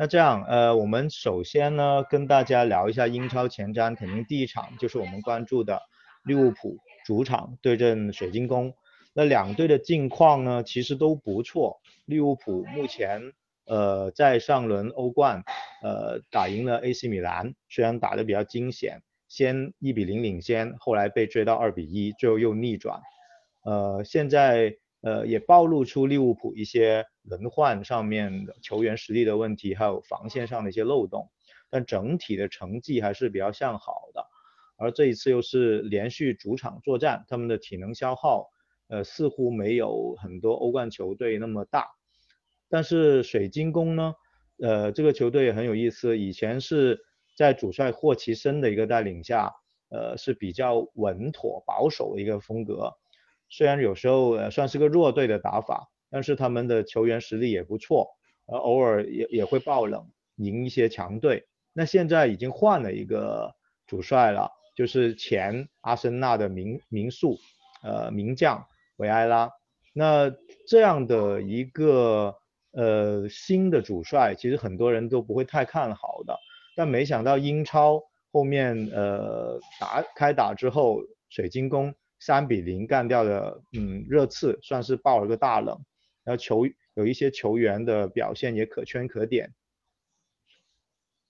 [0.00, 5.82] 那这样，呃，我们首先呢跟大家聊一下英超前瞻，肯定第一场就是我们关注的
[6.22, 8.72] 利物浦主场对阵水晶宫。
[9.12, 11.80] 那两队的近况呢，其实都不错。
[12.04, 13.32] 利物浦目前，
[13.66, 15.42] 呃，在上轮欧冠，
[15.82, 23.00] 呃，打赢了 AC 米兰，虽然打得比较惊险，先一比零领先，后来被追到二比一，最后又逆转。
[23.64, 24.76] 呃，现在。
[25.00, 31.30] 呃，也暴露出利物浦一些轮换上面的球员实力的问题，还有防线上的一些漏洞，
[31.70, 34.26] 但整体的成绩还是比较向好的。
[34.76, 38.50] 而这一次又是连续主场作战，他们的体能消耗，
[38.88, 41.88] 呃，似乎没有很多欧冠球队那么大。
[42.68, 44.14] 但是水晶宫呢，
[44.60, 47.00] 呃，这个球队也很有意思，以前是
[47.36, 49.52] 在主帅霍奇森的一个带领下，
[49.90, 52.92] 呃，是比较稳妥保守的一个风格。
[53.48, 58.08] 虽然有时候呃算是个弱队的打法，但是他们的球员实力也不错，
[58.46, 61.46] 呃偶尔也也会爆冷赢一些强队。
[61.72, 63.54] 那现在已经换了一个
[63.86, 67.38] 主帅了，就是前阿森纳的名名宿，
[67.82, 69.50] 呃名将维埃拉。
[69.92, 70.30] 那
[70.66, 72.36] 这样的一个
[72.72, 76.36] 呃新的主帅，其实很多人都不会太看好的。
[76.76, 81.94] 但没想到英超后面呃打开打之后，水晶宫。
[82.20, 85.84] 三比零干掉的，嗯，热刺算是爆了个大冷，
[86.24, 89.54] 然后球有一些球员的表现也可圈可点。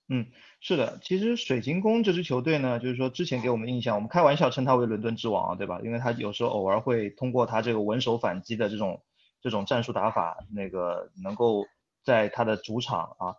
[0.09, 0.27] 嗯，
[0.61, 5.81] 是的，其实水晶宫这支球队呢，就是说之前给我们印象，我们开玩笑称他为伦敦之王啊，对吧？
[5.85, 9.03] 因为他有时候偶尔会通过他这个稳守反击的这种
[9.43, 11.67] 这种战术打法，那个能够
[12.03, 13.35] 在他的主场啊，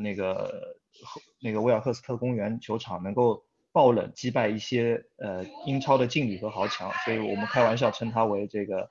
[0.00, 0.76] 那个
[1.40, 3.44] 那个威尔赫斯特公园球场能够。
[3.72, 8.88] 爆冷击败一些呃英超的劲旅和豪强，所以我们开玩笑称他为这个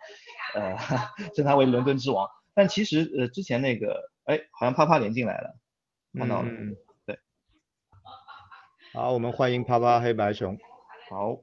[0.53, 0.77] 呃
[1.35, 2.29] 称他为伦敦之王。
[2.53, 5.59] 但其实呃之前那个哎好像啪啪连进来了，
[6.17, 6.49] 看到了，
[7.05, 7.19] 对。
[8.93, 10.57] 好，我们欢迎啪啪黑白熊。
[11.09, 11.37] 好。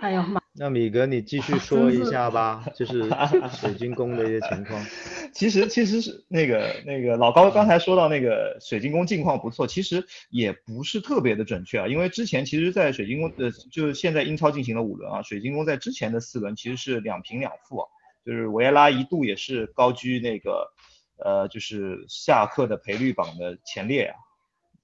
[0.00, 0.41] 哎呦妈。
[0.54, 3.08] 那米格，你继续 说一下吧，就是
[3.58, 4.84] 水晶宫的一些情况。
[5.32, 17.88] 其实其实是那个那个老高刚才说到那个水晶宫近况不错，其实也不是特别的准确啊，因为之前其实，在水晶宫的就是现在英超进行了五轮啊，水晶宫在之前的四轮其实是两平两负啊，
[18.26, 20.70] 就是维埃拉一度也是高居那个
[21.16, 24.16] 呃就是下课的赔率榜的前列啊。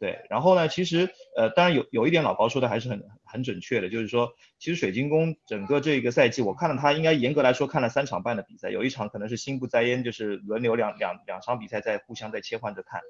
[0.00, 13.00] 对，然后呢，其实呃，当然有有一点老高说的还是很很准确的，就是说，其实水晶宫整个这个赛季，我看了他应该严格来说看了三场半的比赛，有一场可能是心不在焉，就是轮流两两两场比赛在互相在切换着看，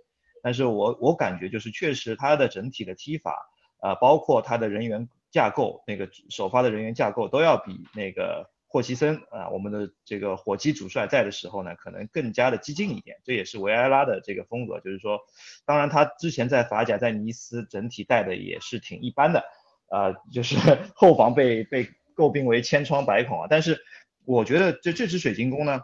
[0.42, 3.48] 但是我我感觉就是确实他的整体的踢法，
[3.80, 8.50] 呃，包括他的人员架构，那个首发的人员架构都要比那个。
[8.70, 14.78] 霍奇森啊，我们的这个火鸡主帅在的时候呢，可能更加的激进一点，这也是维埃拉的这个风格。
[14.80, 15.18] 就是说，
[15.64, 19.42] 当然他之前在法甲在尼斯整体带的也是挺一般的，
[19.88, 20.56] 啊，就是
[20.94, 23.46] 后防被被诟病为千疮百孔啊。
[23.48, 23.78] 但是
[24.24, 25.80] 我觉得这这支水晶宫呢，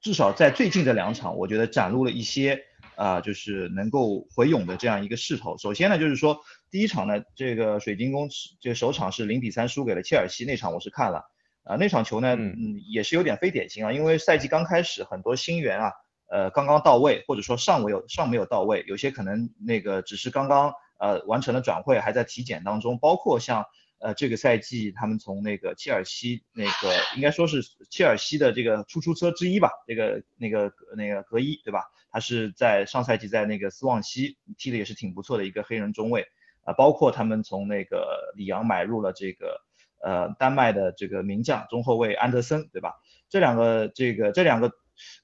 [0.00, 2.62] 至少在最近的两场，我觉得展露了一些
[2.96, 5.56] 啊，就是能够回勇的这样一个势头。
[5.58, 8.28] 首先呢，就是说第一场呢，这个水晶宫
[8.60, 11.24] 这首场是零比三输给了切尔西，那场我是看了。
[11.64, 15.92] 啊，那场球呢，嗯，也是有点非典型啊，因为赛季刚开始，很多新援啊，
[16.30, 23.64] 呃，刚刚到位，或者说尚未有尚没有到位，有些可能那个只是刚刚呃完成了转会，还在体检当中，包括像
[23.98, 31.84] 呃这个赛季他们从那个切尔西那个应该说是切尔西的这个出租车之一吧，这个那个那个格伊对吧？
[32.10, 36.26] 他是在上赛季在那个斯旺西踢的也是挺不错的一个黑人中卫
[36.62, 39.62] 啊，包括他们从那个里昂买入了这个。
[40.00, 42.94] 呃，丹麦的这个名将中后卫安德森，对吧？
[43.28, 44.70] 这两个这个这两个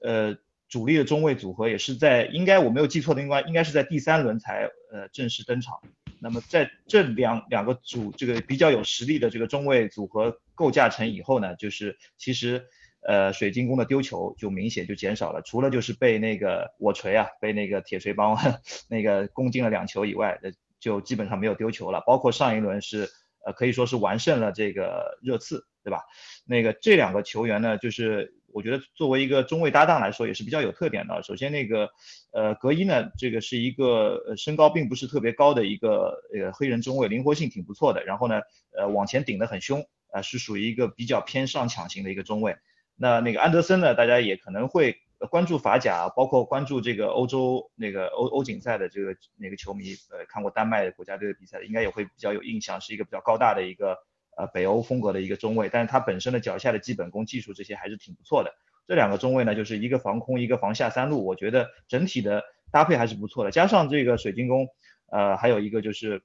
[0.03, 0.35] 呃
[0.75, 5.79] 主力的中卫组合也是在应该我没有记错的应该应该是在第三轮才呃正式登场。
[6.19, 12.65] 那么在这两两个组这个比较有实力的这个中卫组合构架成以后呢，就是其实
[13.07, 18.37] 呃水晶宫的丢球就明显就减少了，除了就是被那个我锤啊被那个铁锤帮
[18.91, 20.37] 那个攻进了两球以外，
[20.77, 23.07] 就基本上没有丢球了，包括上一轮是。
[23.47, 25.99] 呃，可以说是完胜了这个热刺，对吧？
[26.47, 31.21] 那个这两个球员呢，就是我觉得作为一个中卫搭档来说，也是比较有特点的。
[31.23, 31.89] 首先，那个
[32.31, 38.05] 呃格伊呢，这个是一个身高并不是特别高的一个呃黑人中卫，灵活性挺不错的。
[38.05, 38.41] 然后呢，
[38.77, 42.55] 呃往前顶得很凶，啊是属于一个比较偏上抢型的一个中卫。
[42.95, 44.95] 那那个安德森呢，大家也可能会。
[45.31, 53.97] 关注法甲，包括关注这个欧洲那个欧欧锦赛的这个那个球迷，呃，看过丹麦国家队的比赛，应该也会比较有印象，是一个比较高大的一个
[54.35, 58.51] 呃北欧风格的一个中卫，但是他本身的脚下的基本功、技术这些还是挺不错的。
[58.87, 63.49] 这两个中卫呢，就是一个防空，一个防下三路，我觉得整体的搭配还是不错的。
[63.49, 64.67] 加上这个水晶宫，
[65.11, 66.21] 呃，还有一个就是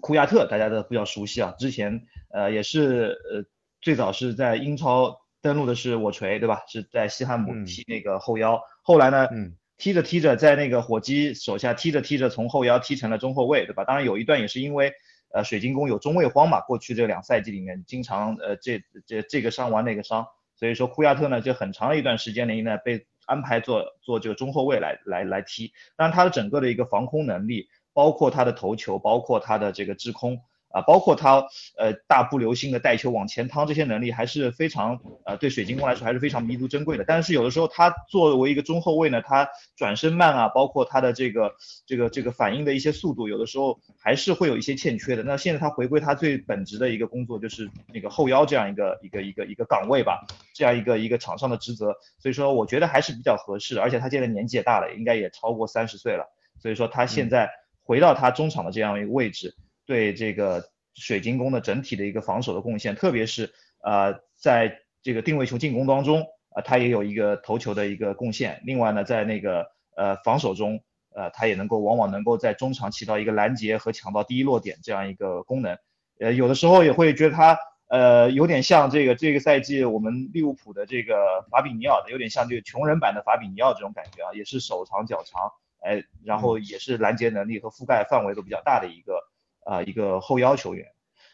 [0.00, 3.44] 库亚特，大家都比较熟悉啊，之前呃也是呃
[3.82, 6.62] 最早是在英超登陆的是我锤，对吧？
[6.66, 9.28] 是在西汉姆踢那个后腰，后来呢，
[9.76, 13.84] 踢着踢着在那个火鸡手下踢着踢着从后腰踢成了中后卫，对吧？
[13.84, 14.94] 当然有一段也是因为
[15.36, 20.26] 呃水晶宫有中卫荒嘛，过去这两赛季里面经常呃这这这个伤完那个伤。
[20.54, 30.40] 所以说库亚特呢，就很长一段时间内呢被安排做做这个中后卫来来来踢，但他的整个的一个防空能力，包括他的头球，包括他的这个制空。
[30.68, 31.46] 啊，包括他
[31.78, 37.04] 呃大步流星的带球往前趟这些能力还是非常呃对水晶宫来说还是非常弥足珍贵的。
[37.06, 41.54] 但是有的时候他作为一个中后卫呢，他转身慢啊，包括他的这个
[41.86, 45.22] 这个这个反应的一些速度，有的时候还是会有一些欠缺的。
[45.22, 51.94] 那现在他回归他最本职的一个工作，就是那个后腰这样一个一个一个一个岗位吧，这样一个一个场上的职责。
[52.18, 56.26] 所以说我觉得还是比较合适，而且他现在年纪也大了，应该也超过三十岁了。
[56.58, 57.48] 所以说他现在
[57.82, 59.54] 回到他中场的这样一个位置。
[59.86, 60.62] 对这个
[60.94, 63.52] 水晶宫的整体的一个防守的贡献，特别是
[63.84, 68.60] 呃在这个定位球进攻当中，啊他也有一个头球的一个贡献。
[68.64, 69.66] 另外呢，在那个
[69.96, 70.82] 呃防守中，
[71.14, 75.78] 呃他也能够往往能够在中场起到一个拦截和抢到第一落点这样一个功能。
[76.18, 81.14] 呃有的时候也会觉得他呃有点像这个这个赛季我们利物浦的这个
[81.50, 85.52] 法比尼奥的，有点像这个穷人版的法比尼奥这种感觉啊，也是手长脚长，
[85.84, 89.22] 哎然后也是拦截能力和覆盖范围都比较大的一个。
[89.66, 90.86] 啊，一个后腰球员，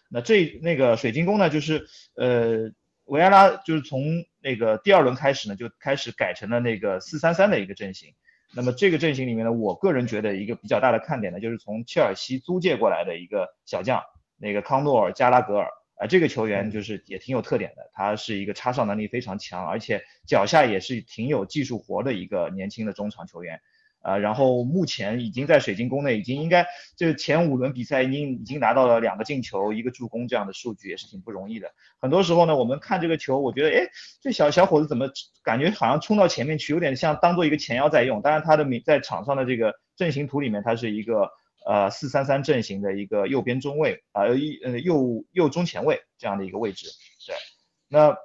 [0.08, 1.86] 那这那个水晶宫呢，就是
[2.16, 2.72] 呃
[3.04, 4.02] 维埃拉就是从
[4.40, 8.14] 那个第二轮开始呢，就开始改成了那个四三三的一个阵型。
[8.54, 14.02] 那么这个阵型里面呢，我个人觉得一个比较大的看点呢，就是从切尔西租借过来的一个小将，
[14.38, 23.60] 那个康诺尔加拉格尔啊，这个球员就是也挺有特点的，他是一个插上能力非常强，而且脚下也是挺有技术活的一个年轻的中场球员。
[24.02, 26.66] 啊，然后目前已经在水晶宫内，已经应该
[26.96, 31.70] 这前五轮比赛已经已经拿到了两个进球，一个助攻这样的数据也是挺不容易的。
[32.00, 33.88] 很多时候呢，我们看这个球，我觉得，哎，
[34.20, 35.08] 这小小伙子怎么
[35.44, 38.20] 感觉好像冲到前面去，有点像当做一个前腰在用。
[38.20, 41.30] 当然他的名在场上的这个阵型图里面，他是一个
[41.64, 46.88] 呃四三三阵型的一个右边中卫啊，一呃右右中前卫这样的一个位置。
[47.24, 47.36] 对，
[47.88, 48.16] 那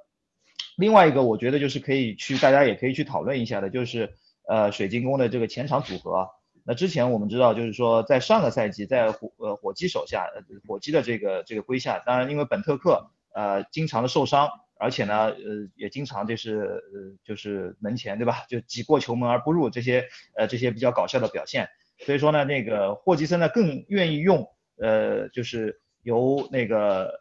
[0.76, 4.12] 另外一个我觉得就是可以去大家也可以去讨论一下的，就是。
[4.48, 6.30] 呃，水晶宫的这个前场组合，
[6.64, 10.26] 那之前我们知道，就是说在上个赛季，在火呃火鸡手下，
[10.66, 14.48] 火鸡的这个这个麾下，当然因为本特克呃经常的受伤，
[14.78, 15.36] 而且呢呃
[15.76, 21.68] 也经常就是呃就是门前对吧，就挤过球门而不入这些呃这些比较搞笑的表现，
[21.98, 24.48] 所以说呢那个霍吉森呢更愿意用
[24.80, 27.12] 呃就是由那个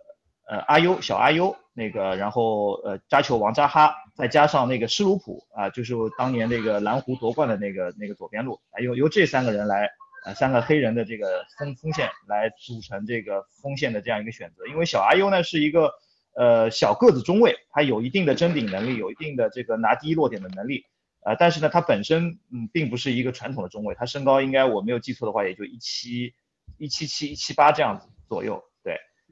[0.47, 3.93] 呃阿优小阿优那个然后呃扎球王扎哈。
[4.17, 9.87] 再加上那个施鲁普啊，就是当年那个蓝湖夺冠的那个那个左边路啊，由由这三个人来，
[10.25, 14.65] 呃，三个黑人的这个锋锋线来组成这个锋线的这样一个选择。
[14.65, 15.93] 因为小阿优呢是一个
[16.35, 20.85] 呃小个子中卫，他有一定的争顶能力，有一定的这个拿第一落点的能力，
[21.23, 26.33] 呃，但是呢他本身嗯并不是一个传统的中卫，他身高应该我没有记错的话也就一七
[26.79, 28.63] 一七七一七八这样子左右，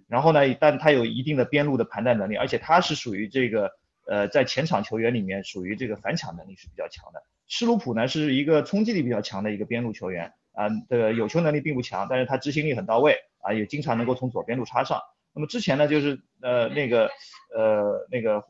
[0.07, 3.71] 然后呢，但他有一定的边路的盘带能力，而且他是属于这个。
[4.07, 7.23] 呃，在前场球员里面，属于这个反抢能力是比较强的。
[7.47, 15.01] 施鲁普呢，是一个冲击力比较强的一个边路球员啊，这个有球能力并不强，但是他执行力很到位啊，也经常能够从左边路插上。
[15.33, 17.09] 那么之前呢，就是呃那个
[17.51, 18.43] 呃那个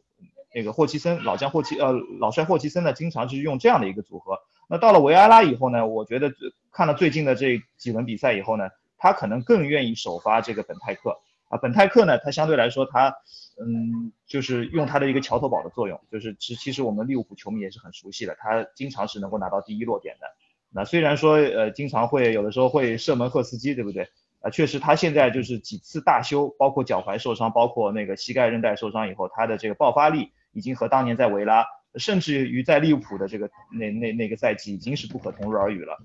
[0.53, 4.38] 那个霍奇森老将霍奇呃老帅霍奇森呢，经常是用这样的一个组合。
[4.68, 6.34] 那到了维埃拉以后呢，我觉得
[6.70, 11.18] 看了最近的这几轮比赛以后呢，他可能更愿意首发这个本泰克
[11.50, 13.16] 啊，本泰克呢，他相对来说他。
[13.58, 20.28] 嗯，就是用他的一个桥头堡的作用，就是其其实我们利物浦球迷也是很熟悉的，他经常是能够拿到第一落点的。
[20.72, 24.10] 那虽然说呃经常会有的时候会射门赫斯基，对不对？
[24.42, 35.98] 啊，确实他现在就是几次大修，包括脚踝受伤，包括那个膝盖韧带受伤以后，他的这个爆发力已经和当年在维拉，甚至于在利物浦的这个那那那个赛季已经是不可同日而语了。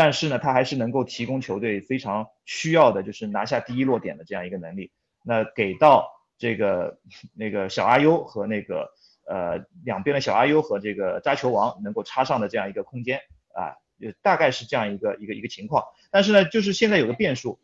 [0.00, 4.90] 但是呢，他还是能够提供球队非常需要的，就是拿下第一落点的这样一个能力。
[5.22, 6.08] 那给到。
[6.42, 6.98] 这个
[7.36, 8.88] 那个小阿优和那个
[9.28, 13.20] 呃两边的小阿优和这个扎球王能够插上的这样一个空间
[13.52, 15.84] 啊，就大概是这样一个一个一个情况。
[16.10, 17.58] 但是呢，就是现在有个变数，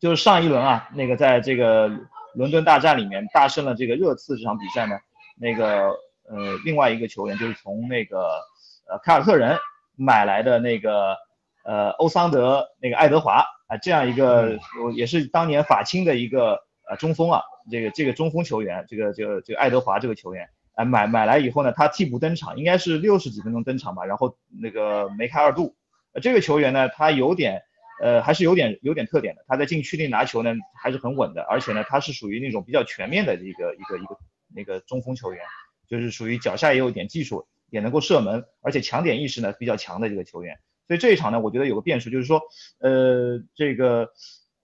[0.00, 1.90] 就是上一轮啊，那个在这个
[2.32, 4.98] 伦敦大战里面大胜了这个热刺这场比赛呢，
[5.36, 5.90] 那个
[6.24, 8.40] 呃另外一个球员就是从那个
[8.88, 9.58] 呃凯尔特人
[9.94, 11.18] 买来的那个
[11.64, 14.58] 呃欧桑德那个爱德华啊这样一个
[14.94, 17.42] 也是当年法青的一个呃中锋啊。
[17.70, 25.76] 这个这个中锋球员，这个这个这个爱德华这个球员，哎买买来以后呢，他替补登场，应该是六十几分钟登场吧，然后那个梅开二度。
[26.12, 27.62] 呃，这个球员呢，他有点
[28.02, 30.52] 呃还是有点有点特点的，他在禁区内拿球呢
[30.82, 34.16] 还是很稳的，而且呢他是属于那种比较全面的一个一个一个
[34.52, 35.44] 那个中锋球员，
[35.86, 40.58] 就是属于脚下也有点技术，也能够射门，而且抢点意识呢比较强的这个球员。
[40.90, 42.42] 所以这一场呢，我觉得有个变数就是说，
[42.80, 44.10] 呃，这个。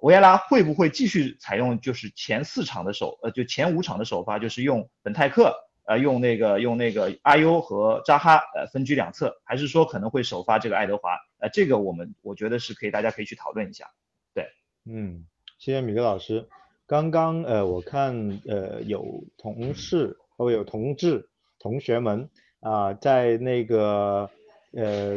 [0.00, 5.54] 维埃拉会不会继续采用就是前四场的首呃就前五场的首发就是用本泰克
[5.86, 11.16] 呃用那个用那个阿尤和扎哈呃分居两侧，还是说可能会首发这个爱德华？
[11.38, 13.86] 呃这个我们我觉得是可以大家可以去讨论一下。
[14.34, 14.46] 对，
[14.84, 15.24] 嗯，
[15.58, 16.46] 谢谢米格老师。
[16.86, 22.28] 刚刚呃我看呃有同事或有同志同学们
[22.60, 24.30] 啊在那个。
[24.76, 25.16] 呃，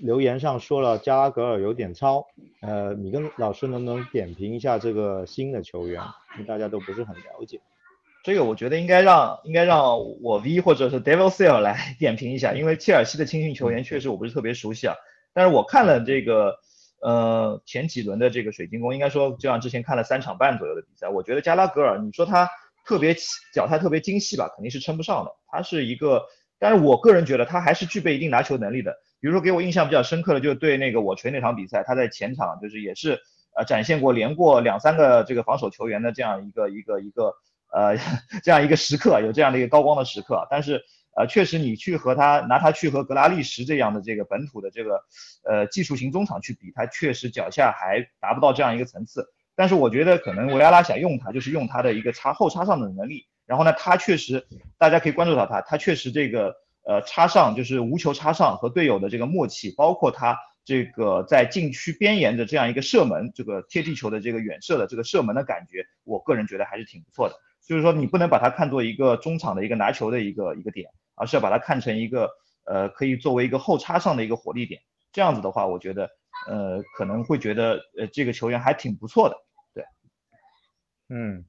[0.00, 2.24] 留言上说了加拉格尔有点糙，
[2.60, 6.00] 呃，米根老师能不能点评一下这个新的球员？
[6.34, 7.60] 因为大家都不是很了解。
[8.22, 14.94] 这个我觉得应该让应该让我 V 或者是 Devilsale 来 点评一下，因为切尔西的青训球员确实我不是特别熟悉啊。
[15.34, 16.54] 但是我看了这个
[17.02, 22.48] 呃前几轮的这个水晶宫，应该说就像之前看了三场半左右的比赛，我觉得加拉格尔，你说他
[22.86, 23.16] 特别
[23.52, 25.32] 脚态特别精细吧，肯定是称不上的。
[25.48, 26.22] 他是一个。
[26.60, 28.94] 但是我个人觉得他还是具备一定拿球能力的。
[29.18, 33.18] 比如说给我印象比较深刻的，就对那个我锤那场比赛，他在前场就是也是
[33.56, 37.34] 呃展现过连过两三个这个防守球员的这样一个一个一个
[37.72, 37.96] 呃
[38.44, 40.46] 这样一个时刻，有这样的一个高光的时刻。
[40.50, 40.82] 但是
[41.16, 45.02] 呃确实你去和他拿他去和格拉利什这样的这个本土的这个
[45.44, 49.26] 呃技术型中场去比，他确实脚下还达不到这样一个层次。
[49.54, 53.26] 但是我觉得可能维埃拉想用他，就是用他的一个插后插上的能力。
[53.50, 54.46] 然后呢，他确实，
[54.78, 56.54] 大家可以关注到他，他确实这个
[56.84, 67.34] 呃插上就是无球插上和队友的这个默契，包括他这个在禁区边沿的这样一个射门，这个贴地球的这个远射的这个射门的感觉，我个人觉得还是挺不错的。
[67.60, 72.30] 就是说你不能把它看作一个中场的一个拿球的一个一个点，而是要把它看成一个
[72.66, 74.80] 呃可以作为一个后插上的一个火力点。
[75.12, 76.08] 这样子的话，我觉得
[76.46, 79.34] 呃可能会觉得呃这个球员还挺不错的。
[79.74, 79.84] 对，
[81.08, 81.44] 嗯。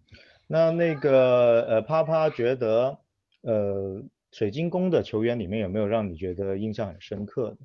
[0.52, 2.98] 那那个呃，啪啪觉得
[3.42, 4.04] 呃，
[4.34, 7.58] 水晶宫的球员里面有没有让你觉得印象很深刻的？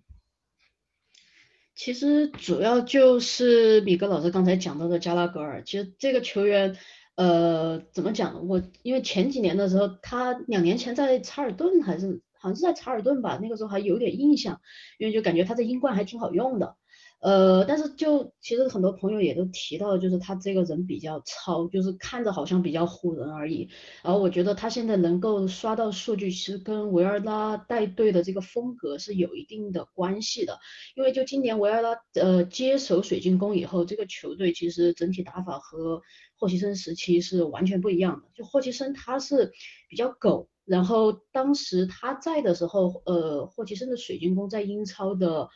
[1.74, 6.76] 其实主要就是米格老师刚才讲到的加拉格尔，其实这个球员
[7.16, 8.46] 呃，怎么讲？
[8.46, 14.60] 我因为前几年的时候，他两年前在查尔顿还是好像是在查尔顿吧，那个时候还有点印象，
[14.98, 16.76] 因为就感觉他在英冠还挺好用的。
[17.18, 23.68] 呃，但是就其实很多朋友也都提到，就是他这个人比较糙，就是看着好像比较唬人而已。
[24.02, 30.58] 然后我觉得他现在能够刷到数据，其实跟维尔拉带队的这个风格是有一定的关系的。
[30.94, 36.02] 因为就今年维尔拉呃接手水晶宫以后，这个球队其实整体打法和
[36.38, 38.28] 霍奇森时期是完全不一样的。
[38.34, 39.50] 就霍奇森他是
[39.88, 45.48] 比较狗，然后当时他在的时候，呃，霍奇森的水晶宫在英超的。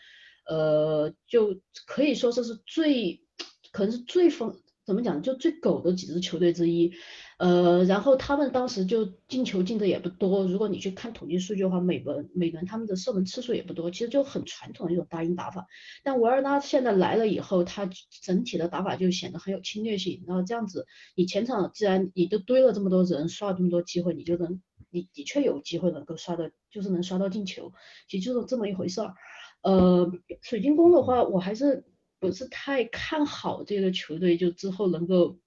[0.50, 3.22] 呃，就可以说这是最，
[3.70, 6.92] 可能是最疯，怎么讲，就最狗的几支球队之一。
[7.38, 15.68] 呃，然后他们当时就进球进的也不多，如果你去看统计数据的话，每轮每轮他们的射门次数也不多，其实就很传统的一种大英打法。
[16.02, 17.88] 但维尔纳现在来了以后，他
[18.22, 20.24] 整体的打法就显得很有侵略性。
[20.26, 27.72] 然后这样子，你前场既然你都堆了这么多人，刷了这么多机会，你就能，你的确有机会能够刷到，就是能刷到进球，
[28.08, 29.14] 其实就是这么一回事儿。
[29.62, 30.10] 呃，
[30.42, 31.84] 水晶宫的话，我还是
[32.18, 35.38] 不是太看好这个球队，就之后能够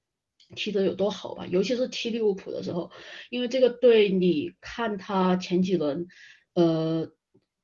[0.55, 1.48] 踢得有多好吧？
[1.48, 2.91] 尤其是踢利物浦的时候，
[3.29, 6.08] 因为这个队，你看他前几轮，
[6.53, 7.12] 呃。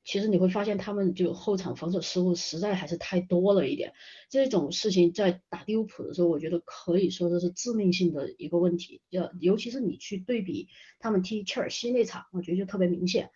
[0.05, 3.93] 其实你会发现，他们就后场防守失误实在还是太多了一点。
[4.27, 9.01] 这种事情在打利物浦的时候，我觉得可以说这是致命性的一个问题。
[9.11, 10.67] 要尤其是你去对比
[10.99, 13.29] 他们踢切尔西那场，我觉得就特别明显。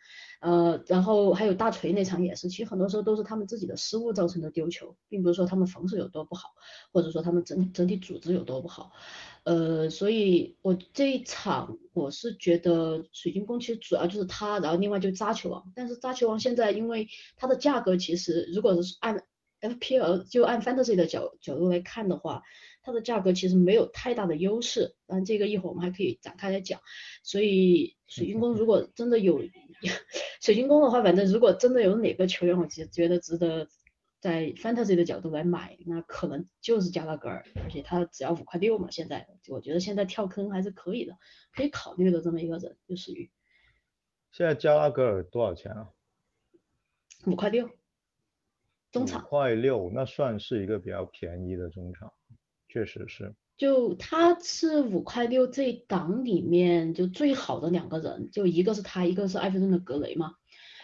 [0.44, 6.50] 呃，然后还有大锤那场也是，其实很多时候都是他们自己的失误造成的丢球，并不是说他们防守有多不好，
[6.92, 8.92] 或者说他们整整体组织有多不好。
[9.46, 17.08] 呃，所以我这一场我是觉得水晶宫其实主要就是他，然后另外就扎球王，但是扎球王现在因为
[17.38, 19.24] 它的价格其实如果是按
[19.62, 22.44] FPL 就按 Fantasy 的角角度来看的话，
[22.84, 26.80] 它的价格其实没有太大的优势，但这个一会儿我们还可以展开来讲。
[27.24, 29.42] 所以水晶宫如果真的有
[30.42, 33.68] 水晶宫的话，反正如果真的有哪个球员，我觉觉得值得。
[34.24, 38.90] 在 fantasy 的角度来买，那可能就是加拉格尔，而且他只要五块六嘛。
[38.90, 41.18] 现在我觉得现在跳坑还是可以的，
[41.54, 43.30] 可以考虑的这么一个人，就属于。
[44.32, 45.90] 现在加拉格尔多少钱啊？
[47.26, 47.70] 五块六，
[48.94, 49.26] 中场。
[49.26, 52.14] 五块六，那算是一个比较便宜的中场，
[52.74, 53.36] 确实是。
[53.56, 60.34] 就他是五块六这一档里面就最好的两个人，就一个是他，一个是埃弗顿的格雷嘛。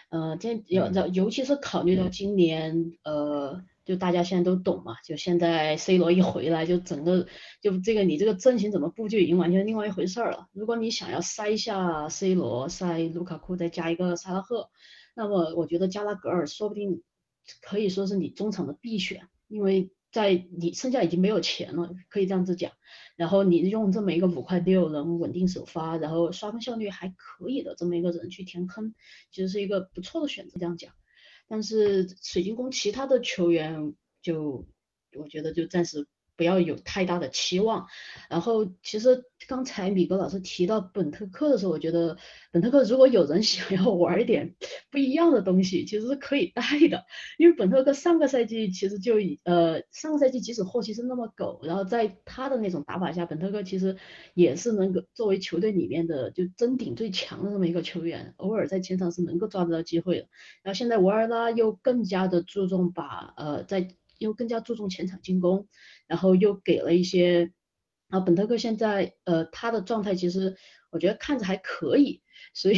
[0.08, 7.26] 呃，这尤尤其是考虑到今年，呃，就大家现在都懂嘛，就现在 C 罗一回来，就整个
[7.60, 10.46] 就这个你这个阵型怎么布就已经完全另外一回事儿了。
[10.52, 14.70] 如果你想要塞下 C 罗，塞卢卡库，再加一个萨拉赫，
[15.16, 17.02] 那么我觉得加拉格尔说不定
[17.60, 19.90] 可以说是你中场的必选，因为。
[20.10, 22.72] 在你剩下已经没有钱了，可以这样子讲。
[23.16, 28.94] 然后你用这么一个五块六能稳定首发，然后刷分效率还可以的这么一个人去填坑，
[29.30, 30.58] 其实是一个不错的选择。
[30.58, 30.92] 这样讲，
[31.48, 34.66] 但是水晶宫其他的球员就
[35.16, 36.06] 我觉得就暂时。
[36.40, 37.86] 不要有太大的期望。
[38.30, 42.16] 然后，其实刚才米格老师提到本特克的时候，我觉得
[42.50, 44.54] 本特克如果有人 想要玩一点
[44.90, 47.04] 不一样的东西，其实是可以带的。
[47.36, 53.98] 因为本特克上个赛季其实就呃上个赛季即使霍奇是那么狗，然后在他的那种打法下，本特克其实
[54.32, 60.28] 也是能够作为球队里面的就争顶最强的这么一个球员，偶尔在前场是能够抓得到机会的。
[60.62, 63.88] 然后现在维尔拉又更加的注重把呃在。
[64.20, 65.66] 又更加注重前场进攻，
[66.10, 67.52] 然后又给了一些，
[68.08, 70.56] 啊，本特克现在呃他的状态其实
[70.90, 72.20] 我觉得看着还可以，
[72.52, 72.76] 所以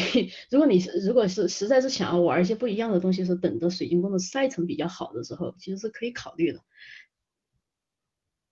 [0.51, 6.61] 如果你是如果是实在是想要玩一些不一样的东西，是等着水晶宫的赛程比较好的时候，其实是可以考虑的。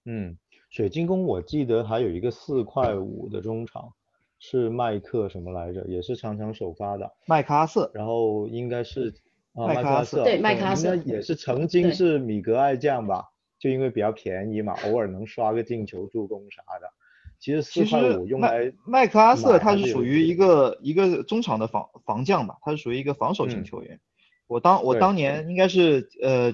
[0.06, 0.38] 嗯，
[0.70, 3.92] 水晶宫我记得还有一个四块五的中场
[4.38, 9.14] 是麦克什么来着，也是常常首发的麦克阿瑟，然后应该是
[9.52, 9.66] 啊。
[9.66, 13.29] 麦克阿瑟，对麦克阿瑟，应该也是曾经是米格爱将吧，
[13.60, 16.90] 就因为比较便宜嘛，偶尔能刷个进球、助攻啥的。
[17.38, 24.00] 其实四块五用来麦克阿瑟他是属于一个一个中场的防防将吧，他是属于一个防守型球员。
[24.46, 26.52] 我当我当年应该是呃，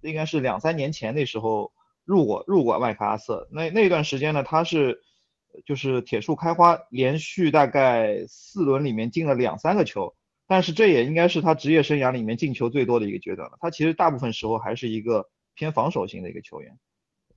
[0.00, 1.72] 应该是两三年前那时候
[2.04, 5.00] 入过入过麦克阿瑟，那那段时间呢，他是
[5.64, 10.14] 就是铁树开花，连续大概四轮里面进了两三个球。
[10.46, 13.56] 但是这也应该是他职业生涯里面进球最多的一个阶段了。
[13.60, 16.78] 他其实大部分时候还是一个偏防守型的一个球员，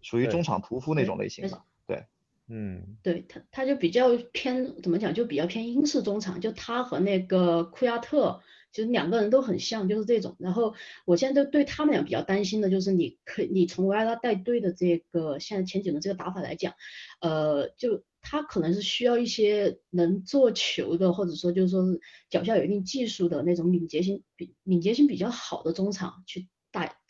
[0.02, 1.64] 属于中场屠夫那种类型的。
[1.86, 2.06] 对，
[2.48, 10.36] 嗯，对他他就比较偏怎么讲，就比较偏英式中场，就他和那个库亚特，其实两个人都很像，就是这种。
[10.40, 10.74] 然后
[11.06, 16.74] 我现在就对他们俩比较担心的就是，你可你从维埃拉带队的这个现在前景的这个打法来讲，
[17.22, 18.04] 呃，就。
[18.30, 26.48] 他可能是需要一些能做球的，或者说就是说是脚下有一定技术的那种敏捷性比敏捷性比较好的中场去带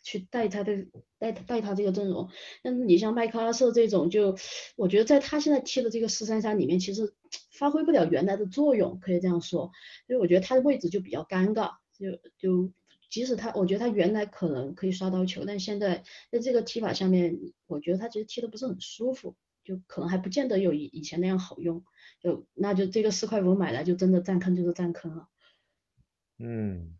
[0.02, 0.86] 去带他的
[1.18, 2.28] 带带他这个阵容。
[2.62, 4.36] 但是你像麦克阿瑟这种，就
[4.76, 7.14] 我觉得在他现在踢的这个四三三里面，其实
[7.52, 9.70] 发挥不了原来的作用，可以这样说。
[10.06, 12.72] 所以我觉得他的位置就比较尴尬，就就
[13.10, 19.36] 即使他，我觉得他原来可能可以刷到球，但现在在这个踢法下面，我觉得他其实踢的不是很舒服。
[19.64, 21.84] 就可能还不见得有以以前那样好用，
[22.22, 25.28] 就那就这个四块五买来就真的占坑就是占坑了。
[26.38, 26.96] 嗯，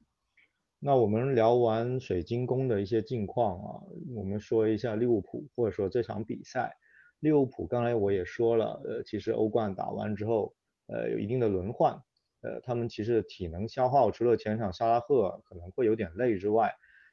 [0.81, 3.83] 那我们聊完水晶宫的一些近况啊，
[4.15, 6.77] 我们说一下利物浦或者说这场比赛。
[7.21, 10.55] 利物浦刚才我也说了，呃，其实欧冠打完之后，
[10.87, 12.01] 呃，有一定的轮换，
[12.43, 16.73] 呃，他们其实体能消耗除了前场萨拉赫可能会有点累之外，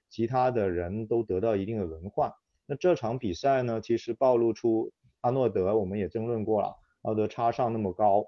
[0.09, 2.31] 其他的人都得到一定的轮换。
[2.67, 4.91] 那这场比赛呢，其实暴露出。
[5.21, 6.67] 阿诺德我们也争论过了，
[7.01, 8.27] 阿诺德插上那么高，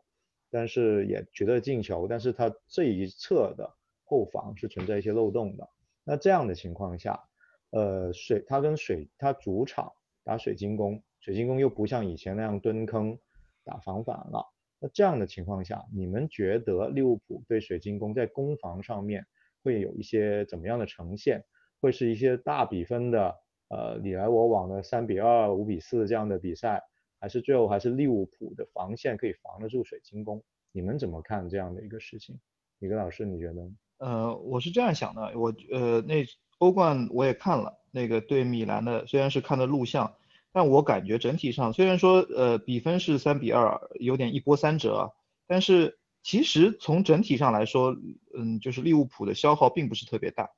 [0.50, 3.77] 但是也取得进球，但是他这一侧的
[4.08, 5.70] 后防是存在一些漏洞的。
[6.04, 7.22] 那这样的情况下，
[7.70, 9.92] 呃，水他跟水他主场
[10.24, 13.20] 打水晶宫，水晶宫又不像以前那样蹲坑
[13.64, 14.44] 打防反了。
[14.80, 19.26] 那这样的情况下，你们觉得利物浦对水晶宫在攻防上面
[19.64, 21.44] 会有一些怎么样的呈现？
[21.80, 23.36] 会是一些大比分的？
[23.70, 26.82] 呃，你来我往的三比二、五比四这样的比赛，
[27.20, 30.42] 还是最后还是利物浦的防线可以防得住水晶宫？
[30.72, 32.40] 你们怎么看这样的一个事情？
[32.80, 33.76] 李格老师，你觉得呢？
[33.98, 36.26] 呃，我是这样想的，我呃那
[36.60, 40.14] 欧冠我也看了，那个对米兰的虽然是看的录像，
[40.52, 45.14] 但我感觉整体上虽然说呃比分是三比二，有点一波三折，
[45.48, 47.96] 但是其实从整体上来说，
[48.38, 50.50] 嗯，就是利物浦的消耗并不是特别大。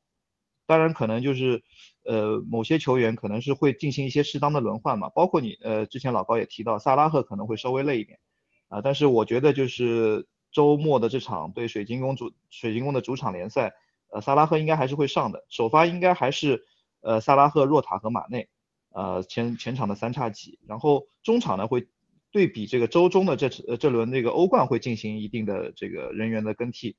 [0.65, 1.63] 当然，可能就是，
[2.05, 8.19] 呃，某些球员可能是会进行一些适当的轮换嘛，包括你，呃，之前老高也提到，萨拉赫可能会稍微累一点，
[8.67, 13.73] 啊，但是我觉得就是周末的这场对水晶宫主水晶宫的主场联赛，
[14.11, 16.65] 呃，萨拉赫应该还是会上的，首发应该还是，
[17.01, 18.49] 呃，萨拉赫、若塔和马内，
[18.91, 21.87] 呃，前前场的三叉戟，然后中场呢会
[22.31, 26.95] 对比这个周中的这呃这轮这个欧冠会进行一定的这个人员的更替，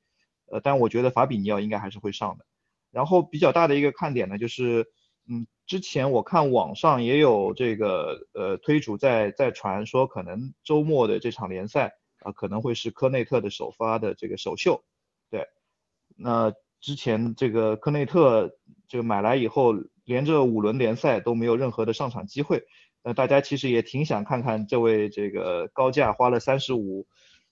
[0.50, 2.46] 呃，但我觉得法比尼奥应该还是会上的。
[2.90, 4.86] 然后比较大的一个看点呢，就是
[5.28, 14.82] 嗯，之前我看网上也有这个呃推主在在传说，可能周末的这场联赛啊可能会是科内特的首发的这个首秀。
[15.30, 15.46] 对，
[16.16, 18.56] 那之前这个科内特
[18.88, 22.64] 这个买来以后，连着五轮联赛都没有任何的上场机会。
[23.02, 27.06] 那大家其实也挺想看看这位这个高价花了三十五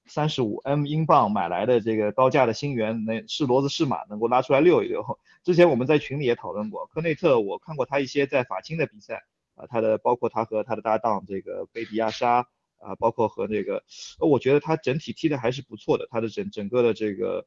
[0.05, 5.19] 三十五 M 英镑买来的这个高价的新援，能是骡子是马，能够拉出来溜一溜。
[5.45, 9.23] 之前我们在群里也讨论过，科内特我看过他一些在法青的比赛
[9.55, 12.47] 啊，他的包括他和他的搭档这个贝迪亚沙
[12.79, 13.83] 啊，包括和这个，
[14.19, 17.47] 我觉得他整体踢的还是不错的，他的整整个的这个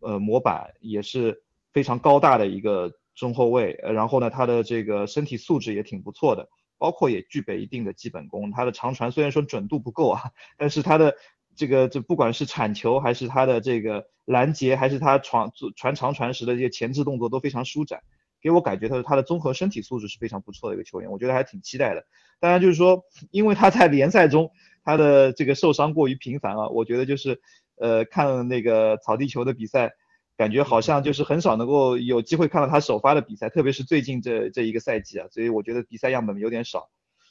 [0.00, 1.42] 呃模板也是
[1.72, 6.48] 非常高大的一个中后卫，然后呢他的这个身体素质也挺不错的。
[6.78, 11.14] 包括也具备一定的基本功，他的长传虽然说准度不够啊，但是他的
[11.54, 18.02] 这个这不管是铲球还是他的这个拦截，还是他传传长传时的这些前置动作都非常舒展，
[18.42, 22.04] 给我感觉他他的综合身体素质是非常不错的一个球员，我觉得还挺期待的。
[22.40, 24.50] 当然就是说，因为他在联赛中
[24.84, 27.40] 他的这个受伤过于频繁啊，我觉得就是
[27.76, 29.94] 呃看那个草地球的比赛。
[30.34, 36.88] 感觉好像就是很少能够有机会看到他首发的比赛，特别是最近这这一个赛季啊，所以我觉得比赛样本有点少。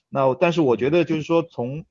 [0.07, 1.83] 那但是我觉得就是说从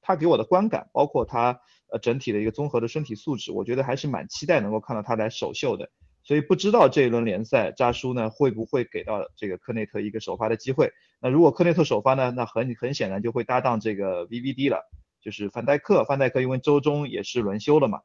[0.00, 1.60] 他给我的观感，包括他
[1.92, 5.90] 呃整体的一个综合的身体素质，我觉得还是蛮期待能够看到他来首秀的。
[6.26, 10.92] 所以不知道这一轮联赛扎叔呢会不会给到这个科内特一个首发的机会？
[11.20, 14.82] 那如果科内特首发呢，那很很显然就会搭档这个 VVD 了，
[15.22, 16.04] 就是范戴克。
[16.04, 18.00] 范戴克因为周中也是轮休了嘛，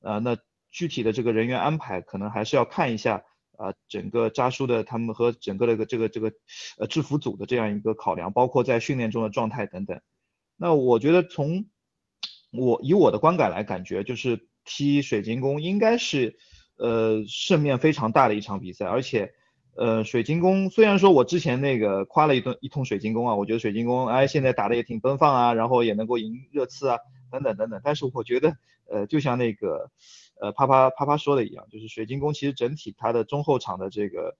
[0.00, 0.38] 呃那。
[0.68, 3.24] 具体的这个人员安排，可能还是要看一下
[3.56, 6.32] 啊，整个扎叔的他们和整个这个这个这个
[6.76, 9.98] 呃制服组的这样一个考量，包括在训练中的状态等等。
[10.54, 11.70] 那我觉得从
[12.50, 16.36] 我以我的观感来感觉，就是踢水晶宫应该是
[16.78, 19.32] 呃胜面非常大的一场比赛，而且
[19.76, 26.98] 呃水晶宫虽然说我之前那个夸了一顿一通水晶宫啊，我觉得水晶宫哎现在打的也挺奔放啊，然后也能够赢热刺啊
[27.30, 28.56] 等等等等，但是我觉得
[28.90, 29.90] 呃就像那个。
[30.38, 34.36] 呃，啪啪啪啪说的一样，就是水晶宫其实整体它的中后场的这个，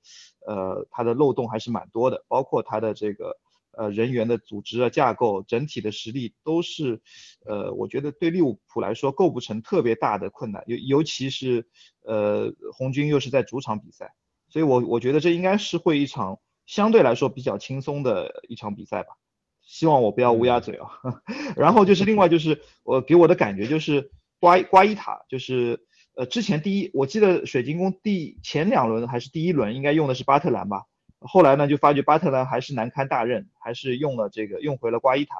[0.46, 3.38] 呃，它的漏洞还是蛮多的，包括它的这个
[3.76, 7.00] 呃人员的组织啊架构，整体的实力都是，
[7.44, 11.68] 呃，我觉得对利物浦来说构不成特别大的困难，尤尤其是
[12.02, 14.14] 呃红军又是在主场比赛，
[14.48, 19.10] 所以我我觉得这应该是会一场相对来说比较轻松的一场比赛吧，
[19.62, 20.88] 希望我不要乌鸦嘴啊，
[21.56, 24.10] 然后就是另外就是我给我的感觉就是。
[24.38, 30.84] 瓜瓜伊塔就是呃之前第一我记得水晶宫第前两轮还是第一轮应该用的是巴特兰吧，
[31.20, 35.36] 后来呢就发觉巴特兰还是难堪大任，还是用了这个用回了瓜伊塔，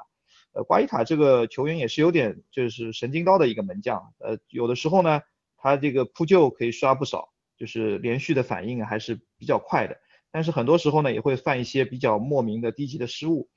[0.53, 5.21] 呃瓜伊塔这个球员也是有点就是神经刀的一个门将，呃有的时候呢
[5.57, 9.97] 他这个扑救可以刷不少，就是连续的反应还是比较快的，
[10.31, 13.49] 但是很多时候呢也会犯一些比较莫名的低级的失误，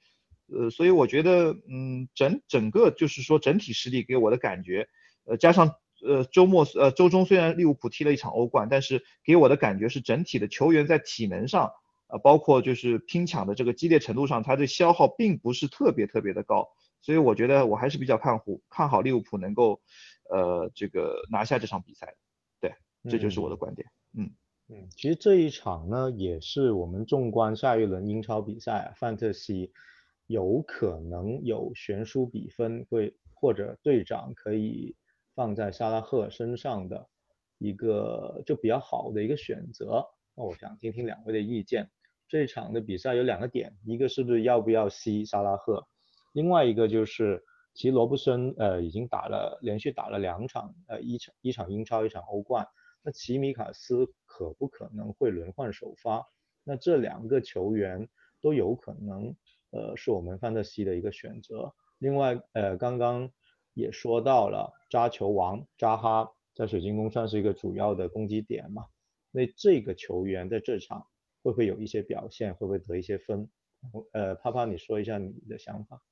[0.52, 4.88] 呃所以我觉得嗯整整个就是说整体实力给我的感觉。
[5.24, 11.70] 呃，加上呃周末呃周中虽然利物浦踢了一场欧冠，但是给我的感觉是整体的球员在体能上，
[12.12, 16.68] 呃包括就是拼抢的这个激烈程度上，它的消耗并不是特别特别的高，
[17.00, 19.80] 所以我觉得我还是比较看好看好利物浦能够
[20.28, 22.14] 呃这个拿下这场比赛，
[22.60, 22.74] 对，
[23.08, 24.30] 这就是我的观点，嗯
[24.68, 29.72] 嗯，其实这一场呢也是我们纵观下一轮英超比赛，范特西
[30.26, 34.96] 有可能有悬殊比分会或者队长可以。
[35.32, 37.08] 放在沙拉赫身上的
[37.56, 41.88] 一个就比较好的一个选择，那我想听听两位的意见。
[42.30, 45.86] 这场的比赛有两个点，一个是不是要不要吸沙拉赫，
[46.32, 52.66] 另外一个就是其实罗布森呃已经打了连续打了两场呃一场一场英超一场欧冠，
[53.02, 56.24] 那齐米卡斯可不可能会轮换首发？
[56.64, 58.08] 那这两个球员
[58.40, 59.34] 都有可能
[59.72, 61.74] 呃是我们范特西的一个选择。
[61.98, 63.30] 另外呃刚刚。
[63.72, 68.84] 也说到了扎球王扎哈在水晶宫算是一个主要的攻击点嘛，
[69.30, 71.06] 那这个球员在这场
[71.42, 73.48] 会不会有一些表现，会不会得一些分？
[74.12, 76.02] 呃，泡泡你说一下你的想法。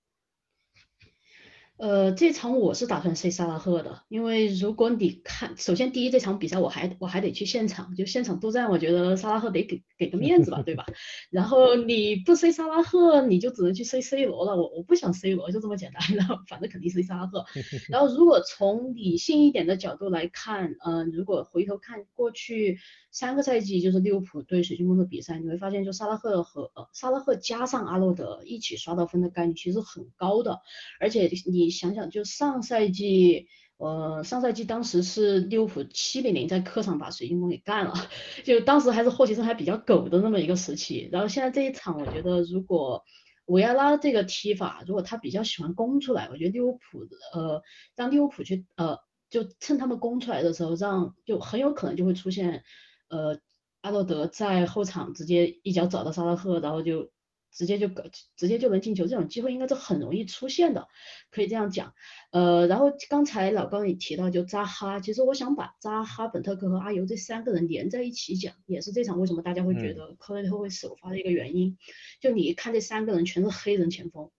[1.78, 10.84] 呃，这场我是打算 C 萨拉赫的，因为如果你看，首先第一这场比赛我还我还得去现场，就现场督战，我觉得萨拉赫得给给个面子吧，对吧？
[11.30, 17.44] 然后你不 C 萨拉赫，你就只能去 C C 罗了，我我不想 C 罗，就这么简单， 然后反正肯定 C 萨拉赫。
[17.88, 22.78] 然后如果从理性一点的角度来看，呃，如果回头看过去。
[23.10, 30.60] 三个赛季就是利物浦对水晶宫的比赛，你会发现就萨拉赫和呃萨拉赫加上阿诺德一起刷到分的概率其实很高的，
[31.00, 37.92] 而且你你想想就上赛季呃，上赛季当时是利物浦七比零在客场把水晶宫给干了，
[38.42, 41.10] 就当时还是霍奇森还比较狗的那么一个时期。
[41.12, 43.04] 然后现在这一场，我觉得如果
[43.44, 47.62] 维埃拉这个踢法，如果他比较喜欢攻出来，我觉得利物浦呃
[47.94, 48.96] 让利物浦去呃
[49.28, 52.64] 就趁他们攻出来的时候，让就很有可能就会出现
[53.10, 53.38] 呃
[53.82, 57.10] 阿诺德在后场直接一脚找到萨拉赫，然后就。
[57.52, 57.88] 直接就
[58.36, 60.88] 直接就能进球，这种机会应该是很容易出现的，
[61.30, 61.94] 可以这样讲。
[62.30, 71.78] 呃，然后刚才老高也提到就扎哈，其实我想把扎哈、本特克和阿尤这三个人连在一起讲，也是这场为什么大家会觉得科内特会首发的一个原因。
[72.20, 74.30] 就你一看这三个人全是黑人前锋，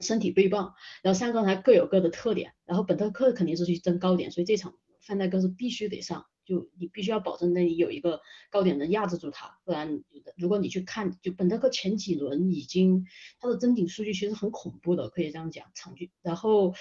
[0.00, 4.74] 身体倍棒，然后三个人还各有各的特点，然后本特克肯定是去争高点，所以这场
[5.06, 6.26] 范戴克是必须得上。
[6.44, 8.20] 就你必须要保证那里有一个
[8.52, 10.04] 高点能压制住他，不然
[10.36, 13.04] 如果你去看，就本特克前几轮已经
[13.40, 16.08] 他的争顶数据其实很恐怖的，可以这样讲场均。
[16.22, 16.72] 然后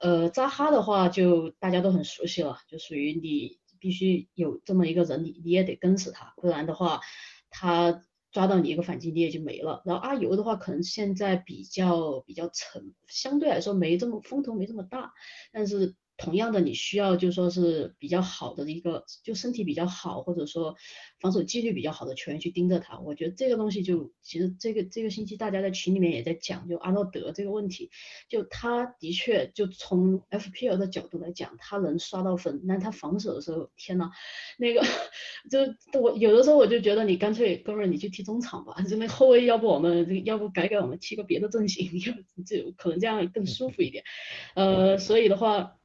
[0.00, 7.00] 呃扎哈的话就大家都很熟悉了，就属于你必须有这么一个人，你你也得跟死他，不然的话
[7.48, 9.84] 他抓到你一个反击你也就没了。
[9.84, 15.12] 然后阿尤的话可能现在比较比较沉，相对来说没这么风头没这么大，
[15.52, 15.94] 但是。
[16.18, 20.76] 同样的，你需要就说是比较好的一个，就身体比较好，或者说
[21.18, 22.98] 防守纪律比较好的球员去盯着他。
[23.00, 27.90] 我觉得这个东西就其实这个这个星期大家在群里面也在讲，就阿诺德这个问题，
[28.28, 34.10] 就他的确就从 FPL 的角度来讲，他能刷到分，但他防守的时候，天呐，
[34.58, 34.82] 那个
[35.50, 41.90] 就我有的时候我就觉得你干脆哥们儿你去踢中场吧，就那后卫要不我们要不改改我们踢个别的阵型，
[42.46, 44.04] 就可能这样更舒服一点。
[44.54, 45.78] 呃，所以的话。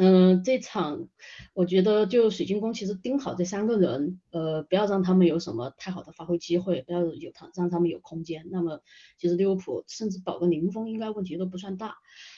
[0.00, 1.08] 嗯，这场
[1.54, 8.46] 我觉得就水晶宫其实盯好这三个人，呃，不要让他们有什么太好的发挥机会，不要有他让他们有空间。
[8.50, 8.80] 那么
[9.18, 11.96] 其实利物浦甚至保个零封应该问题都不算大，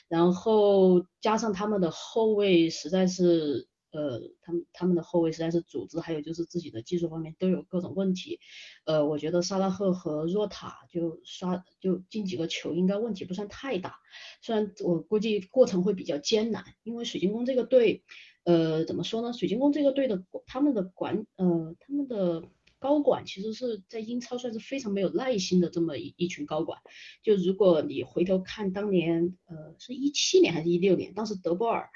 [0.08, 3.69] 然后加上他们的后卫实在是。
[3.92, 8.38] 呃，他们他们的后卫实在是组织，还有就是自己的技术方面都有各种问题。
[8.84, 13.96] 呃，我觉得萨拉赫和若塔就刷就进几个球应该问题不算太大，
[14.42, 18.04] 虽然我估计过程会比较艰难，因为水晶宫这个队，
[18.44, 19.32] 呃，怎么说呢？
[19.32, 22.44] 水晶宫这个队的他们的管呃他们的
[22.78, 26.78] 高管其实是在英超算是非常没有耐心的这么一一群高管。
[27.22, 31.90] 就如果你回头看当年，呃，是一七年还是一六年，当时德波尔。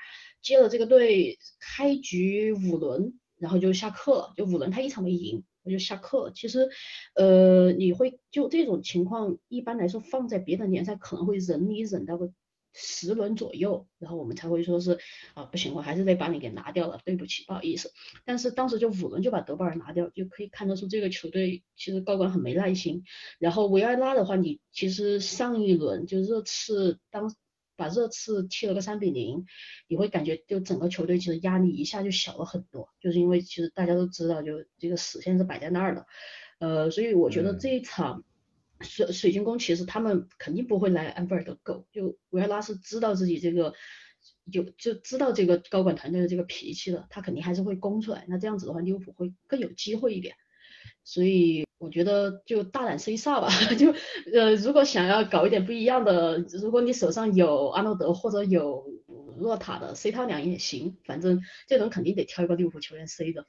[0.45, 6.31] 接了这个队，开局五轮，然后就下课了，就五轮他一场没赢，我就下课。
[6.35, 6.69] 其实，
[7.15, 12.31] 呃，你会就这种情况，一般来说放在别的联赛可能会忍你忍到个
[12.75, 14.99] 十轮左右，然后我们才会说是
[15.33, 17.91] 啊不行，我还是得把你给拿掉了，对不起，不好意思。
[18.27, 23.03] 但是当时就五轮就把德巴尔拿掉，就可以看得出这个球队其实高管很没耐心。
[23.39, 27.35] 然后维埃拉的话，你其实上一轮就热刺当。
[27.77, 29.45] 把热刺踢了个三比零，
[29.89, 36.07] 你会感觉就整个球队其实压力一下就小了很多，就是因为其实大家都知道，就这个死线是摆在那儿的，
[36.59, 38.25] 呃，所以我觉得这一场
[38.81, 43.75] 水水晶宫其实他们肯定不会来安菲尔德狗，就维埃拉是知道自己这个
[44.45, 50.35] 有就知道这个高管团队的这个脾气的，他肯定还是会攻出来，那这样子的话利物浦会更有机会一点。
[51.03, 53.93] 所以我觉得就大胆 C 萨吧， 就
[54.33, 58.85] 呃如果想要搞一点不一样的，如果你手上有阿诺德或者有
[59.39, 63.45] 洛塔的 C 他俩也行，反正这种肯定得挑一个利物浦球员 C 的。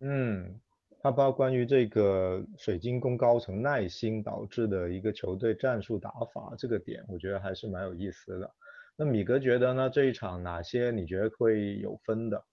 [0.00, 0.60] 嗯，
[1.00, 8.50] 他包关于这个水晶宫高层耐心导致的一个球队战术打法这个点，我觉得还是蛮有意思的。
[8.96, 9.90] 那米格觉得呢？
[9.90, 12.44] 这一场哪些你觉得会有分的？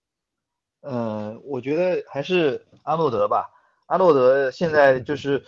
[0.81, 3.49] 嗯，我觉得还是阿诺德吧。
[3.85, 5.43] 阿诺德现在就是，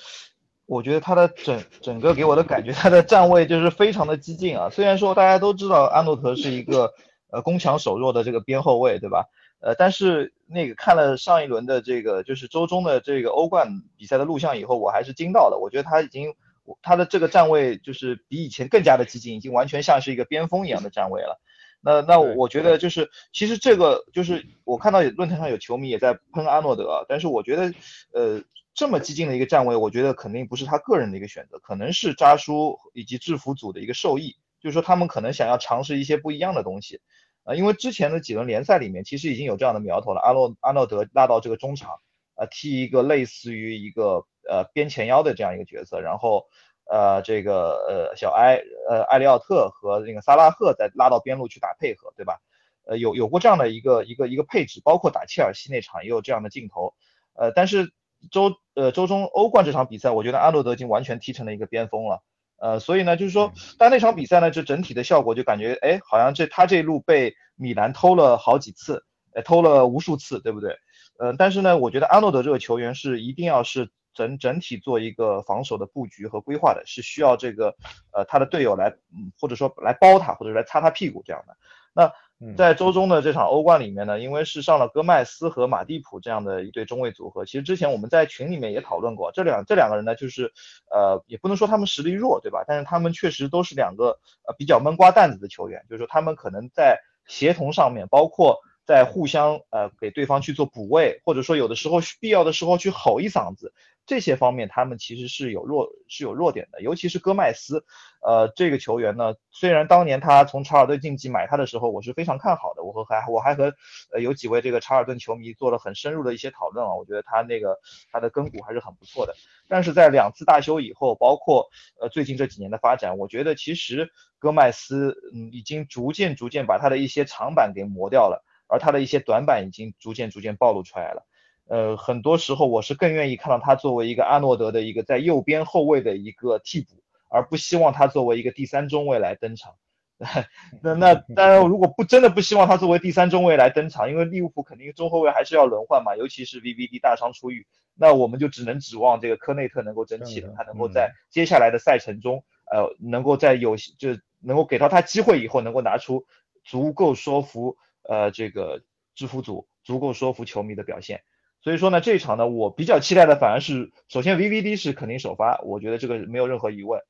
[0.65, 4.69] 我觉得他的整整个给我的感觉，他的站位就是非常的激进啊。
[4.69, 6.93] 虽然说大家都知道阿诺德是一个
[7.32, 9.26] 呃攻强守弱的这个边后卫，对吧？
[9.62, 15.58] 呃，但是那个看了上一轮的这个就是周中的这个欧冠比赛的录像以后，我还是惊到了。
[15.58, 16.36] 我觉得他已经
[16.84, 21.39] 他的这个站位就是比以前更加的激进，已经完全像是一个边锋一样的站位了。
[21.86, 27.71] 那那我觉得就是，其实这个就是我看到论坛上有球迷也在喷阿诺德，但是我觉得，
[28.12, 28.43] 呃，
[28.74, 37.02] 这么激进的一个站位，我觉得肯定不是他个人的一个选择，可能是扎叔以及制服组的一个受益，就是说他们可能想要尝试一些不一样的东西，
[37.43, 42.00] 啊，因为之前的几轮联赛里面其实已经有这样的苗头了，阿诺阿诺德拉到这个中场，
[42.34, 46.48] 呃，踢一个类似于一个呃边前腰的这样一个角色，然后。
[46.89, 52.39] 呃，这个呃小埃呃埃利奥特和那个萨拉赫再拉到边路去打配合，对吧？
[52.86, 56.93] 呃有有过这样的一个一个一个配置，包括打切尔西那场也有这样的镜头。
[57.34, 57.91] 呃，但是
[58.32, 62.24] 周呃周中欧冠这场比赛，我觉得阿诺德已经完全踢成了一个边锋了。
[62.58, 70.78] 呃，所以呢，就是说，但那场比赛呢，就整体的效果就感觉，哎，好像这他这一路被米兰偷了好几次，呃，偷了无数次，对不对？
[71.19, 77.75] 呃，但是呢，我觉得阿诺德这个球员是一定要是整整体做一个防守的布局和规划的，是需要这个
[78.12, 81.56] 呃他的队友来，嗯，或者说来包他，或者来擦他屁股这样的。
[81.93, 82.12] 那
[82.58, 90.51] 在周中的这场欧冠里面呢，因为是上了戈麦斯和马蒂普这样的一对中卫组合，其实之前我们在群里面也讨论过，这两这两个人呢，就是
[90.89, 92.63] 呃也不能说他们实力弱，对吧？
[92.67, 98.60] 但是他们确实都是两个呃比较闷瓜蛋子的球员，就是说他们可能在协同上面，包括。
[98.88, 103.73] 在互相呃给对方去做补位，或者说有的时候必要的时候去吼一嗓子，
[104.06, 107.84] 这些方面他们其实是有弱是有弱点的，尤其是戈麦斯，
[108.22, 113.74] 呃这个球员呢，虽然当年他从查尔顿竞技买他的时候，我是非常看好的，我和还我还和
[114.13, 117.80] 呃有几位这个查尔顿球迷做了很深入的一些讨论啊，我觉得他那个
[118.12, 119.34] 他的根骨还是很不错的，
[119.68, 121.68] 但是在两次大修以后，包括
[122.00, 128.44] 呃最近这几年的发展，我觉得其实戈麦斯嗯已经逐渐逐渐把他的一些长板给磨掉了。
[128.68, 131.28] 而他的一些短板已经逐渐逐渐暴露出来了，
[131.67, 139.75] 呃，很多时候我是更愿意看到他作为一个阿诺德的一个在右边后卫的一个替补，而不希望他作为一个第三中卫来登场。
[140.82, 156.25] 那那当然，如果不真的不希望他作为第三中卫来登场，因为利物浦肯定中后卫还是要轮换嘛，尤其是 VVD 大伤初愈，那我们就只能指望这个科内特能够争气了，他能够在接下来的赛程中，呃，能够在有就能够给到他机会以后，能够拿出
[156.63, 157.75] 足够说服。
[158.08, 158.84] 呃，这个
[159.15, 161.23] 制服组足够说服球迷的表现，
[161.65, 167.01] 所以说呢，这一场呢，我比较期待的反而是，首先 VVD 是肯定首发，我觉得这个没有任何疑问。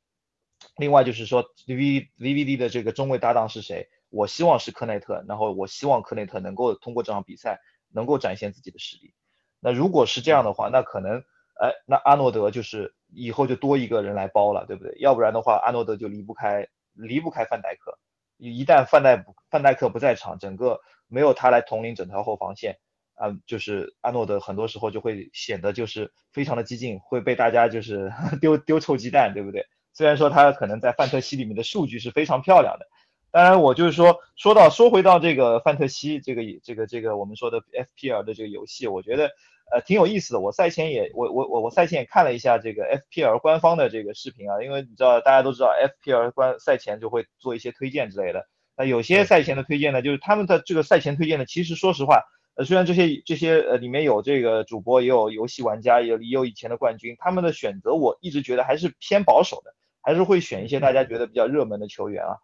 [0.78, 3.89] 另外就是说，VVVVD 的这个中卫搭档是谁？
[4.10, 7.60] 我希望是科内特，然后我希望科内特能够通过这场比赛
[7.94, 9.13] 能够展现自己的实力。
[9.60, 11.18] 那如果是这样的话，那可能，
[11.62, 14.96] 哎，那阿诺德就是以后就多一个人来包了，对不对？
[15.00, 18.00] 要不然的话，阿诺德就离不开离不开范戴克。
[18.38, 22.78] 一旦范戴范戴克不在场，整个没有他来统领整条后防线，
[23.15, 29.65] 啊，就是阿诺德很多时候就会显得就是非常的激进，会被大家就是 丢丢臭鸡蛋，对不对？
[29.93, 32.86] 虽然说他可能在范特西里面的数据是非常漂亮的，
[33.32, 39.32] 当然我就是说说到说回到这个范特西这个这个这个我们说的 FPL 的这个游戏，我觉得。
[39.71, 40.39] 呃，挺有意思的。
[40.39, 45.73] 我赛前也，我我我我赛前也看了一下这个 FPL 官方的这个视频啊，因为你知道，大家都知道
[46.04, 48.45] FPL 官赛前就会做一些推荐之类的。
[48.78, 52.21] 那有些赛前的推荐呢，就是他们的这个赛前推荐呢，其实说实话，
[52.56, 62.38] 呃，虽然这些这些呃里面有这个主播，也有游戏玩家，也有也有以前的冠军，他们的选择我一直觉得还是偏保守的，还是会选一些大家觉得比较热门的球员啊。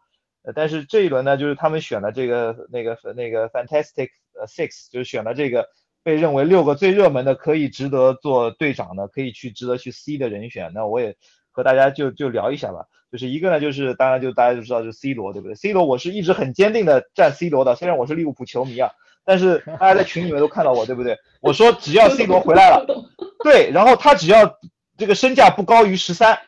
[0.43, 4.09] 呃，但是这一轮呢，就是他们选了这个那个那个 Fantastic
[4.47, 5.67] Six，就是选了这个。
[6.03, 11.15] 被认为六个最热门的可以值得做队长的，可以去值得去 C 的人选，那我也
[11.51, 12.87] 和大家就就聊一下吧。
[13.11, 18.89] 就是一个呢，就是当然就大家就知道就是 C 罗，对不对？C 罗我是一直很坚定的站 C 罗的，虽然我是利物浦球迷啊，
[19.23, 21.17] 但是大家在群里面都看到我，对不对？
[21.39, 22.85] 我说只要 C 罗回来了，
[23.43, 24.57] 对，然后他只要
[24.97, 26.39] 这个身价不高于十三，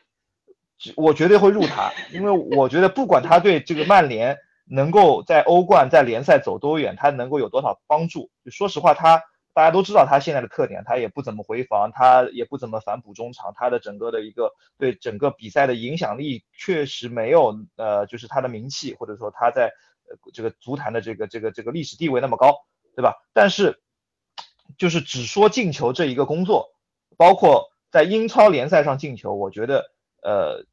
[0.96, 9.22] 我绝对会入他，因为我觉得不管他对这个曼联能够在欧冠在联赛走多远，他能够有多少帮助，就说实话他。
[9.56, 19.72] 大家都知道他现在的特点，他也不怎么回防，他也不怎么反补中场，他的整个的一个对整个比赛的影响力确实没有呃，就是他的名气或者说他在
[20.34, 22.56] 这个足坛的这个这个这个历史地位那么高，
[22.96, 23.16] 对吧？
[23.34, 23.82] 但是
[24.78, 26.70] 就是只说进球这一个工作，
[27.18, 30.66] 包括在英超联赛上进球，我觉得呃。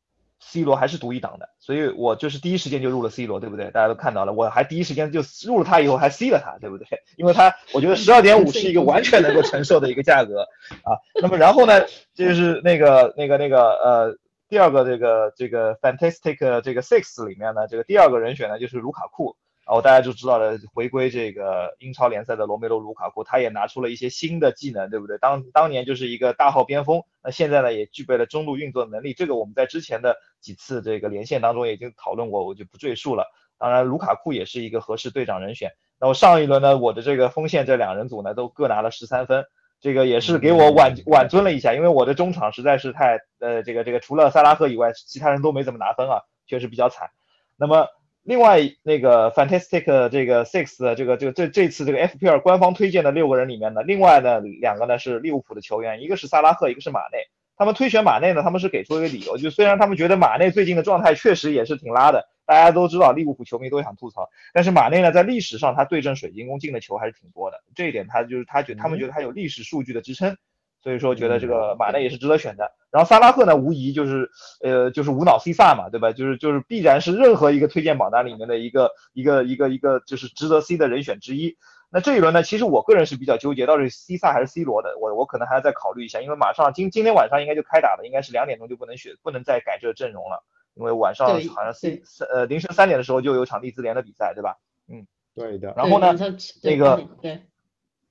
[0.43, 3.71] C 罗还是独一档的，所以我就是第一时间就入了 C 罗，对不对？
[3.73, 6.87] 大家都看到了，我还第一时间就入了他以后还 C 了他，对不对？
[7.19, 10.41] 因为他我觉得十二点五是一个完全能够承受的一个价格
[10.83, 10.97] 啊。
[11.21, 14.17] 那么然后呢，就是那个那个那个呃，
[14.51, 19.37] 第二个这个这个 Fantastic 这个 Six 里面呢，这个第二个人选呢就是卢卡库。
[19.65, 25.17] 然后大家就知道了，回归这个英超联赛的罗梅罗卢卡库，他也拿出了一些新的技能，对不对？
[25.19, 29.15] 当当年就是一个大号边锋，那现在呢也具备了中路运作能力。
[29.15, 33.27] 这个我们在之前的几次这个连线当中已经讨论过，我就不赘述了。
[33.59, 35.71] 当然，卢卡库也是一个合适队长人选。
[36.01, 39.45] 那我上一轮呢，我的这个锋线这两人组呢都各拿了十三分，
[39.81, 47.09] 这个也是给我挽挽尊了一下，因为我的中场实在是太呃这个这个除了萨拉赫以外，其他人都没怎么拿分啊，确实比较惨。
[47.57, 47.87] 那么。
[48.23, 57.19] 另外那个 Fantastic 这个 Six 的这个这个这这次这个 FPL 官方推荐的六个人里面呢，另外呢两个呢是利物浦的球员，一个是萨拉赫，一个是马内。
[57.57, 70.37] 他们推选马内呢，他们是给出一个理由，就虽然他们觉得马内最近的状态确实也是挺拉的，大家都知道利物浦球迷都想吐槽，但是马内呢在历史上他对阵水晶宫进的球还是挺多的，这一点他就是他觉他们觉得他有历史数据的支撑。
[70.83, 72.73] 所以说觉得这个马内也是值得选的。
[72.91, 74.29] 然后萨拉赫呢，无疑就是
[74.63, 76.11] 呃就是无脑 C 萨嘛，对吧？
[76.11, 81.57] 就是就是必然是任何一个推荐榜单里面的一个一个一个一个就是值得 C 的人选之一。
[81.91, 90.43] 那这一轮呢，其实我个人是比较纠结，到底是 C 萨还是 C 罗的，我我可能还要再考虑一下，因为马上今今天晚上应该就开打了，应该是两点钟就不能选，不能再改这个阵容了，
[90.75, 91.99] 因为晚上好像三
[92.33, 94.57] 呃凌晨三点的时候就有场利兹联的比赛，对吧？
[94.89, 95.75] 嗯，对的。
[95.77, 96.15] 然后呢，
[96.63, 97.43] 那个对。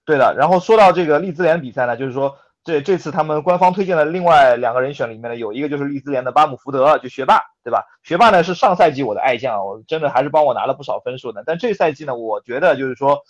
[0.05, 7.85] 对的，然后说到这个利兹联比赛呢，就是说这这次他们官方推荐的另外两个人选里面呢，有一个就是利兹联的巴姆福德，就学霸，对吧？
[8.01, 11.43] 学霸呢是上赛季我的爱将，我真的还是帮我拿了不少分数的。
[11.45, 13.21] 但这赛季呢，我觉得就是说，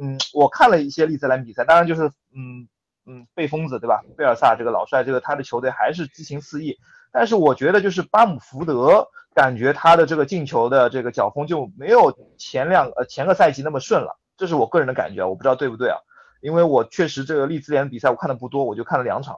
[0.00, 2.68] 嗯，我看了一些利兹联比赛，当然就是嗯
[3.06, 4.04] 嗯贝疯子，对吧？
[4.16, 6.78] 贝尔萨这个老帅，这个他的球队还是激情四溢。
[7.12, 15.98] 但是我觉得就是巴姆福德，感觉他的这个进球的这个脚风就没有前两呃前个赛季那么顺了，这是我个人的感觉，我不知道对不对啊？
[16.40, 19.36] 因为我确实这个利兹联比赛我看的不多，我就看了两场。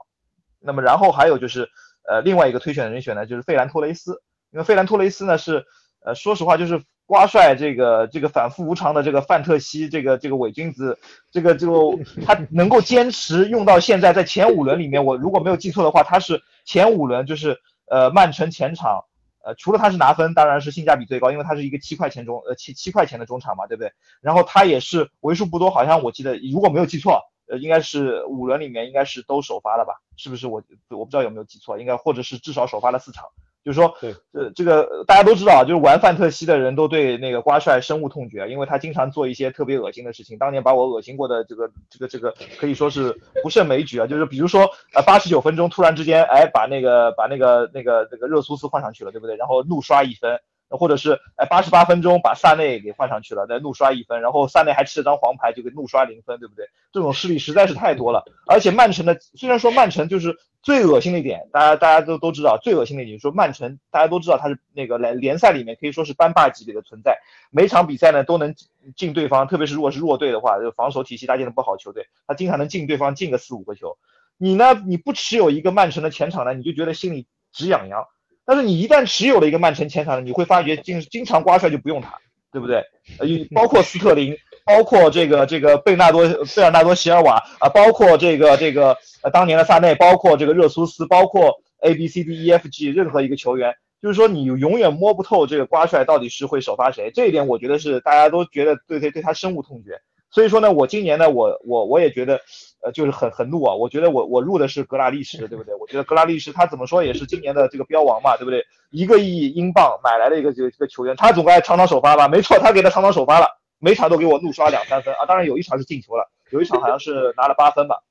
[0.59, 1.69] 那么然后还有就是，
[2.07, 4.21] 呃，另外一个推选人选呢，就是费兰托雷斯。
[4.51, 5.65] 因为费兰托雷斯呢是，
[6.05, 10.97] 呃，说实话就是瓜帅这个这个反复无常的这个范特西这个这个伪君子，
[11.31, 19.05] 这个就 他能够坚持用到现在，在前五轮里面，我如果没有记错的话，他是前五轮就是呃曼城前场。
[19.45, 23.91] 呃，除了他是拿分，当然是性价比最高，因为他是一个七块钱中，呃七七块钱的中场嘛，对不对？
[24.21, 29.99] 然后他也是为数不多，好像我记得如果没有记错，呃，应该是五轮里面应该是都首发了吧？
[30.15, 30.47] 是不是？
[30.47, 33.25] 我我不知道有没有记错，应该或者是至少首发了四场。
[33.63, 40.37] 就是说，对，呃，这个大家都知道啊，就是玩范特西的人都对那个瓜帅深恶痛绝，因为他经常做一些特别恶心的事情。
[40.37, 44.05] 当年把我恶心过的这个这个这个可以说是不胜枚举啊。
[44.05, 49.35] 就是比如说，呃，八十九分钟突然之间，哎，把那个把那个那个那个热苏斯换上去了，对不对？
[49.37, 50.39] 然后怒刷一分。
[50.77, 56.65] 或者是哎，八十八分钟把萨内给换上去了，再怒刷一分，然后萨内还吃了张黄牌，就给怒刷零分，对不对？
[56.91, 58.23] 这种事例实在是太多了。
[58.47, 67.17] 而且曼城的，虽然说曼城就是最恶心的一点，大家大家都都知道，最恶心的一点说曼城，大家都知道他是那个联联赛里面可以说是班霸级别的存在，
[67.51, 68.55] 每场比赛呢都能
[68.95, 73.97] 进对方，特别是如果是弱队的话，就防守体系搭建的不好球队，他经常能进对方进个四五个球。
[74.37, 78.07] 你呢，你不持有一个曼城的前场呢，你就觉得心里直痒痒。
[78.45, 82.17] 但是你一旦持有了一个曼城前场，你会发觉经经常刮出来就不用他，
[82.51, 82.77] 对不对？
[83.19, 84.35] 呃， 包括斯特林，
[84.65, 99.99] 包括这个这个贝纳多贝尔纳多席尔瓦啊，包括这个这个呃当年的萨内，包括这个热苏斯，包括 A B C D E F G 任何一个球员，就是说你永远摸不透这个刮出来到底是会首发谁，这一点我觉得是大家都觉得对对对他深恶痛绝。
[100.33, 102.41] 所以说呢，我今年呢，我我我也觉得。
[102.85, 103.73] 呃，就是很很怒啊！
[103.73, 105.73] 我觉得我我入的是格拉利什，对不对？
[105.75, 108.61] 我觉得格拉利什他怎么说也是今年的这个标王嘛，对不对？
[108.89, 112.27] 一个亿英镑买来了一个这个这个球员，他总该场场首发吧？
[112.27, 113.47] 没错，他给他场场首发了，
[113.79, 115.25] 每场都给我怒刷两三分啊！
[115.25, 118.03] 当然有一场是进球了，有一场好像是拿了八分吧，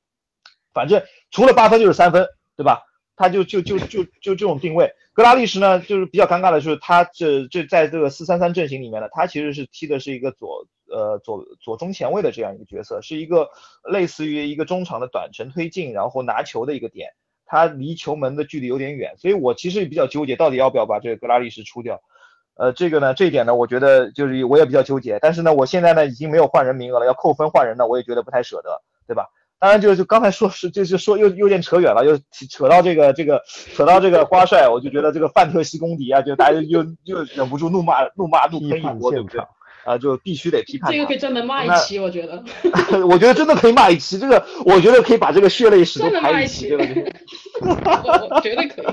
[0.72, 2.82] 反正除了八分就是三分，对吧？
[3.16, 4.92] 他就就就就就这种定位。
[5.12, 10.66] 格拉利什呢，就是比较尴尬的是他这这在这个四三三阵型里面呢，他其实是踢的是一个左。
[10.94, 13.48] 呃，左左中前卫的这样一个角色，是一个
[13.82, 17.08] 类似于一个中场的短程推进，然后拿球的一个点，
[17.46, 22.02] 他离球门的距离有点远，所以我其实也比较纠结，到底要不要把这个格拉利什出掉。
[22.56, 29.30] 呃，这个呢，这一点呢，我觉得就是我也比较纠结，但是呢，我现在呢已经没有换人名额了，要扣分换人呢，我也觉得不太舍得，对吧？
[29.62, 32.18] 当然就就刚才说是就是说又有点扯远了，又
[32.50, 33.40] 扯到这个这个
[33.76, 39.40] 扯到这个瓜帅，我就觉得这个范特西公敌啊，就大家又又忍不住怒骂怒骂怒喷一波，对不对？
[39.84, 40.90] 啊，就必须得批判。
[40.90, 42.42] 这个可以专门骂一期，我觉得。
[43.06, 47.12] 我觉得真的可以骂一期，这个我觉得可以把这个血泪史都排一期，对不对？
[47.62, 48.86] 我绝对可以。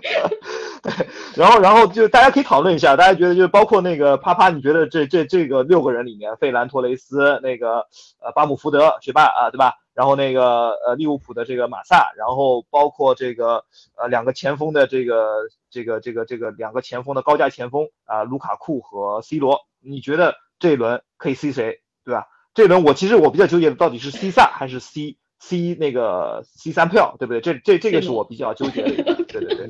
[0.82, 0.92] 对，
[1.34, 7.86] 然后然后就大家可以讨论一下，大家觉得就包括那个啪啪，你觉得这这这个六个人里面，费兰托雷斯那个
[8.20, 9.74] 呃巴姆福德学霸啊，对吧？
[9.92, 13.64] 然后那个呃利物浦的这个马萨，然后包括这个
[13.96, 19.60] 呃两个前锋的这个这个这个这个两个前锋的高价前锋啊卢卡库和 C 罗。
[19.82, 22.28] 你觉得这一轮可以 C 谁，对吧？
[22.54, 27.40] 这一轮我其实我比较纠结的，到底是 C 萨还是 C C 那个 C 三票，对不对？
[27.40, 29.19] 这这这个是我比较纠结的。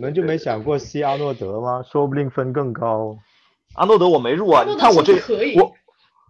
[0.01, 1.85] 们就没想过 C 阿诺德吗？
[1.91, 3.17] 说不定分更高。
[3.75, 5.15] 阿诺德我没入啊，你看我这
[5.55, 5.73] 我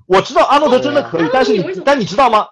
[0.07, 2.47] 我知道阿诺德真的可以，但是你但你知道吗？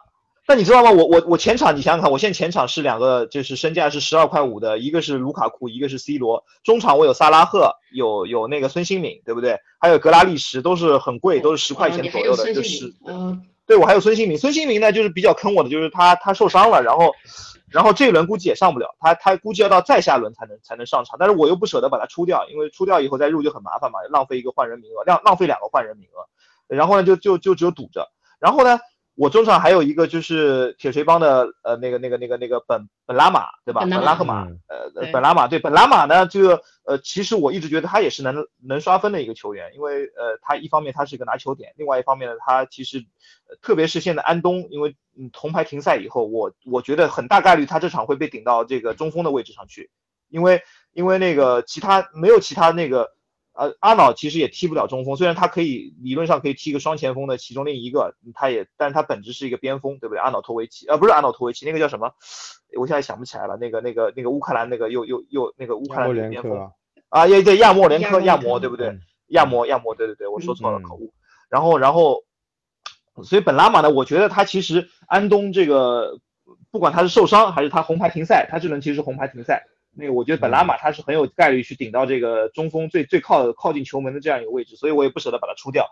[0.46, 0.90] 但你知道吗？
[0.90, 6.42] 我我我前场，你想想看，我现在前场是两个，就是身价是十二块五的，一个是卢卡库，一个是 C 罗。
[6.64, 9.58] 中场我有萨拉赫，有有那个孙兴敏，对不对？
[9.78, 12.94] 还有格拉利什，都是很贵，都是十块钱左右的，就是。
[13.06, 13.42] 嗯。
[13.66, 17.12] 对，我还有孙兴敏，孙兴敏呢，就是比较坑我的，就是他他受伤了，然后
[17.70, 26.26] 然后这一轮估计也上不了，他他估计要到再下轮才能才能上场，但是我又不舍得把它出掉，因为出掉以后再入就很麻烦嘛，浪费一个换人名额，浪浪费两个换人名额，
[26.74, 28.08] 然后呢就就就只有堵着，
[28.38, 28.78] 然后呢。
[29.18, 33.80] 我中场还有一个就是铁锤帮的呃那个那个那个那个本本拉马对吧？
[33.98, 43.04] 本拉赫马呃本拉马对本拉马呢这个呃其实我一直觉得他也是能能刷分的一个球员，因为呃他一方面他是一个拿球点，另外一方面呢他其实
[43.60, 49.90] 特别是现在安东因为嗯铜牌停赛以后，我我觉得很大概率他这场会被顶到这个中锋的位置上去，
[50.28, 50.62] 因为
[50.92, 53.17] 因为那个其他没有其他那个。
[53.58, 60.20] 呃，阿瑙其实也踢不了中锋，虽然他可以理论上可以踢个双前锋的其中另一个，他也，但是他本质是一个边锋，对不对？
[60.20, 62.12] 阿瑙托维奇，呃，不是阿瑙托维奇，那个叫什么？
[62.78, 66.70] 我现在想不起来了，那个那个那个乌克兰那个又又又那个乌克兰的边锋
[67.08, 68.96] 啊，也对，亚莫连科，亚莫对不对？
[69.26, 71.12] 亚莫亚莫，对对对，我说错了，口误。
[71.48, 72.22] 然后然后，
[73.24, 76.20] 所以本拉马呢，我觉得他其实安东这个，
[76.70, 79.66] 不管他是受伤还是他红牌停赛，他这轮其实是红牌停赛。
[79.98, 85.86] 那个我觉得本拉马他是很有概率去顶到这个中锋最最靠靠近球门的这样一个位置，所以我也不舍得把他出掉。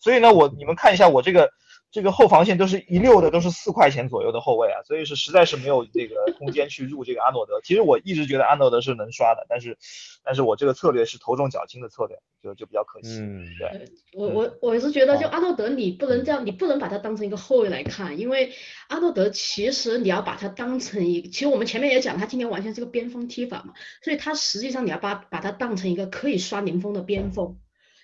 [0.00, 1.50] 所以呢，我你们看一下我这个。
[1.92, 7.60] 这个后防线都是一溜的，都是四块钱左右的后卫啊，所以是实在是没有这个空间去入这个阿诺德。
[7.62, 9.76] 其实我一直觉得阿诺德是能刷的，但是，
[10.24, 13.18] 但是我这个策略是头重脚轻的策略，就就比较可惜。
[13.20, 13.92] 嗯，对。
[14.14, 18.52] 我我我是觉得，就阿诺德你不能这样，你不能把他当成一个后卫来看，因为
[18.88, 27.58] 阿诺德其实你要把他当成一，其实我们前面也讲，他今年完全是个边锋踢法嘛，所以他实际上你要把把他当成一个可以刷零封的边锋。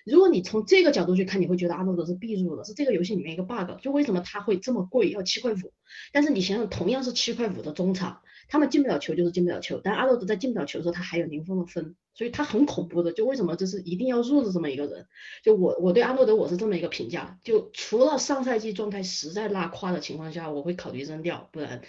[0.09, 3.79] 如果你从这个角度去看，你会觉得阿诺德是必入的，是这个游戏里面一个 bug。
[3.81, 5.73] 就为什么他会这么贵，要七块五？
[6.11, 9.79] 但是你想想，同样是七块五的中场，他们进不了球就是进不了球。
[9.83, 13.11] 但阿诺德在进不了球的时候，他还有零封的分，所以他很恐怖的。
[13.13, 15.07] 就为什么这是一定要入的这么一个人？
[15.43, 21.81] 就我我对阿诺德我是这么一个评价，就除了上赛季状态实在拉胯的情况下，我会考虑扔掉，不然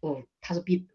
[0.00, 0.86] 我他是必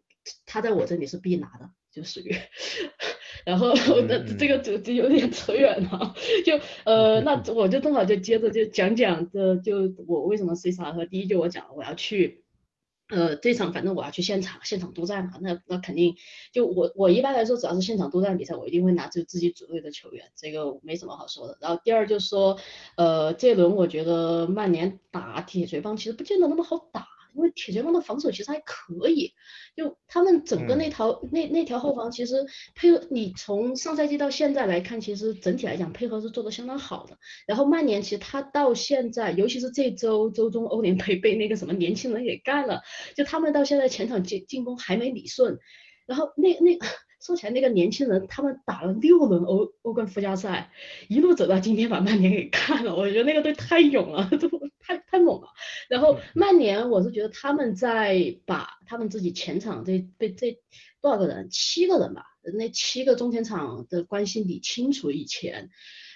[0.46, 2.36] 他在我这里是必拿的，就属于。
[3.46, 3.74] 然后
[4.08, 6.16] 那这个就就有点扯远了，
[6.46, 12.46] 就呃那 我就正好就接着就讲讲这就我为什么 C 萨和第一就我讲我要去
[13.10, 16.16] 呃这场反正我要去现场现场督战嘛，那那肯定
[16.54, 21.58] 就我我一般来说只要是现场督战比赛我一定会拿出自己组队的球员，这个没什么好说的。
[21.60, 22.58] 然后第二就是说
[22.96, 27.08] 呃这轮我觉得曼联打铁锤帮其实不见得那么好打。
[27.36, 29.34] 因为铁拳帮的防守其实还可以，
[29.76, 37.18] 就他们整个那条那那条后防其实配合，你从上赛季到现在来看，其实整体来讲配合是做的相当好的。
[37.48, 42.82] 然后曼联其实他到现在，尤其是这周周中欧联杯 被那个什么年轻人给干了，
[43.16, 45.58] 就他们到现在前场进进攻还没理顺。
[46.06, 46.78] 然后那那
[47.26, 50.72] 说起来那个年轻人，他们打了六轮欧欧冠附加赛，
[51.08, 54.50] 一路走到今天把曼联给干了，我觉得那个队太勇了， 都。
[54.86, 55.48] 太太猛了，
[55.88, 60.60] 然后曼联，我是觉得他们在把他们自己前场这被这
[61.02, 65.70] 多少个人，七个人吧，那七个中前场的关系理清楚以前，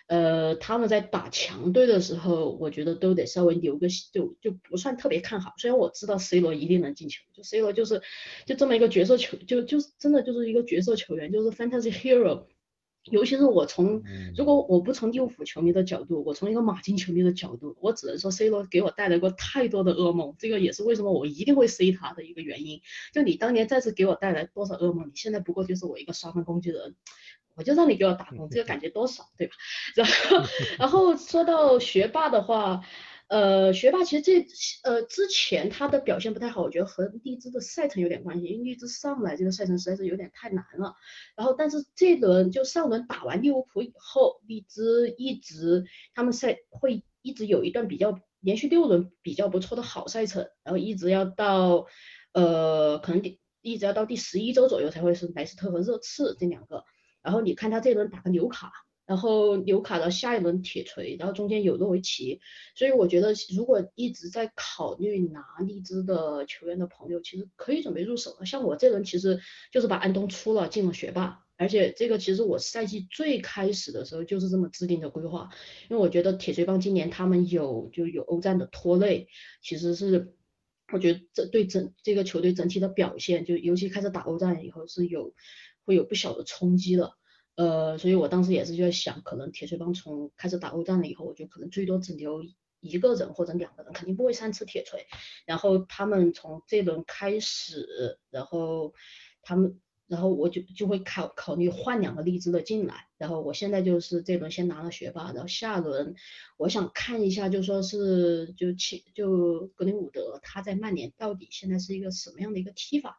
[0.08, 5.54] 呃，他们在打强队的时候，我觉得都得稍微留个就就不算特别看好。
[5.58, 8.02] 虽然我知道 C 罗一定能进球，就 C 罗就是
[8.46, 12.46] 就这么一个角色球，就就是真的就是一个角色球员，就是 fantasy hero。
[13.10, 14.04] 尤其是我从，
[14.36, 22.82] 如果我不从利物浦球迷的角度，我从一个马竞球迷的角度，我只能说 C 罗给我带来过太多的噩梦，这个也是为什么我一定会 C 他的一个原因。
[23.14, 26.96] 就你当年再次给我带来多少噩梦，你现在不过就是我一个刷分工具人，
[27.58, 29.54] 我就让你给我打工，这个感觉多少，对吧？
[29.98, 30.48] 然后，
[30.80, 32.82] 然后说到学霸的话。
[33.30, 34.48] 呃，学霸其实这
[34.86, 40.96] 呃之前他的表现不太好，我觉得和荔枝的赛程有点关系，因为荔枝上来这个赛程实在是有点太难了。
[41.36, 45.84] 然后，但是这轮就上轮打完利物浦以后，荔枝一直
[46.14, 51.88] 他们赛会一直有一段比较连续六轮比较不错的好赛程，然后一直要到
[52.32, 56.86] 呃可能第一直要到第十一周左右才会是莱斯特和热刺这两个。
[57.28, 58.72] 然后你看他这轮打个纽卡。
[59.08, 62.42] 然后纽卡的下一轮铁锤，然后中间有诺维奇，
[62.76, 68.46] 所以我觉得如果一直在考虑拿荔枝的球员的朋友，其实可以准备入手了。
[68.46, 69.40] 像我这轮其实
[69.72, 75.52] 就是把安东出了，进了学霸，而且这个其实我赛季最开始的时候就是这么制定的规划，
[75.90, 79.30] 因为我觉得铁锤帮今年他们有就有欧战的拖累，
[79.62, 80.34] 其实是
[80.92, 85.34] 我觉得这对整这个球队整体的表现，就尤其开始打欧战以后是有
[85.88, 87.14] 会有不小的冲击的。
[87.56, 92.44] 呃，所以我当时也是就在想，可能铁锤帮从开始打欧战了以后，我就可能最多只留
[92.82, 95.08] 一个人或者两个人，肯定不会三次铁锤。
[95.46, 98.94] 然后他们从这轮开始，然后
[99.42, 99.80] 他们。
[100.08, 106.16] 然后我就就会考考虑换两个荔枝的进来，然后我现在就是这轮先拿了学霸，然后下轮
[106.58, 113.18] 我想看一下，就说是就切就格林伍德他在曼联到底现在是一个什么样的一个踢法，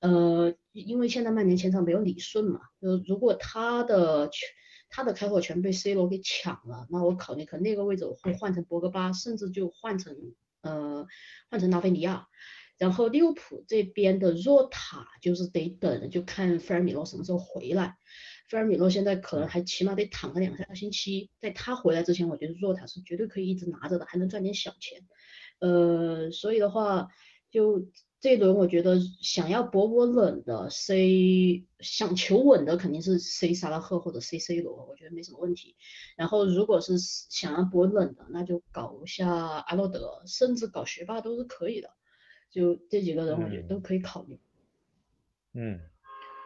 [0.00, 4.48] 呃，因为现在曼联前场没有理顺嘛，就是如果他的权
[4.90, 10.16] 他的开火权被 C 罗给抢了，那我考虑可能那个位置我会换成博格巴，甚至就换成。
[10.62, 11.06] 呃
[11.48, 12.26] 换成拉菲尼亚。
[12.78, 17.96] 然后利物浦这边的若塔就是得等，就看菲尔米诺什么时候回来。
[18.48, 25.04] 菲尔米诺现在可能还起码得躺个两三个星期，在他回来之前，我觉得若塔是绝对可以一直拿着的，还能赚点小钱。
[25.58, 27.08] 呃，所以的话，
[27.50, 27.88] 就
[28.20, 35.76] 这一轮我觉得想要博博冷的，C 想求稳的肯定是 C 萨拉赫或者 C C 罗，我觉得没什么问题。
[36.16, 41.90] 然后如果是想要博冷的，那就搞一下阿诺德，甚至搞学霸都是可以的。
[42.56, 44.38] 就这几个人，我觉得都可以考虑。
[45.52, 45.78] 嗯。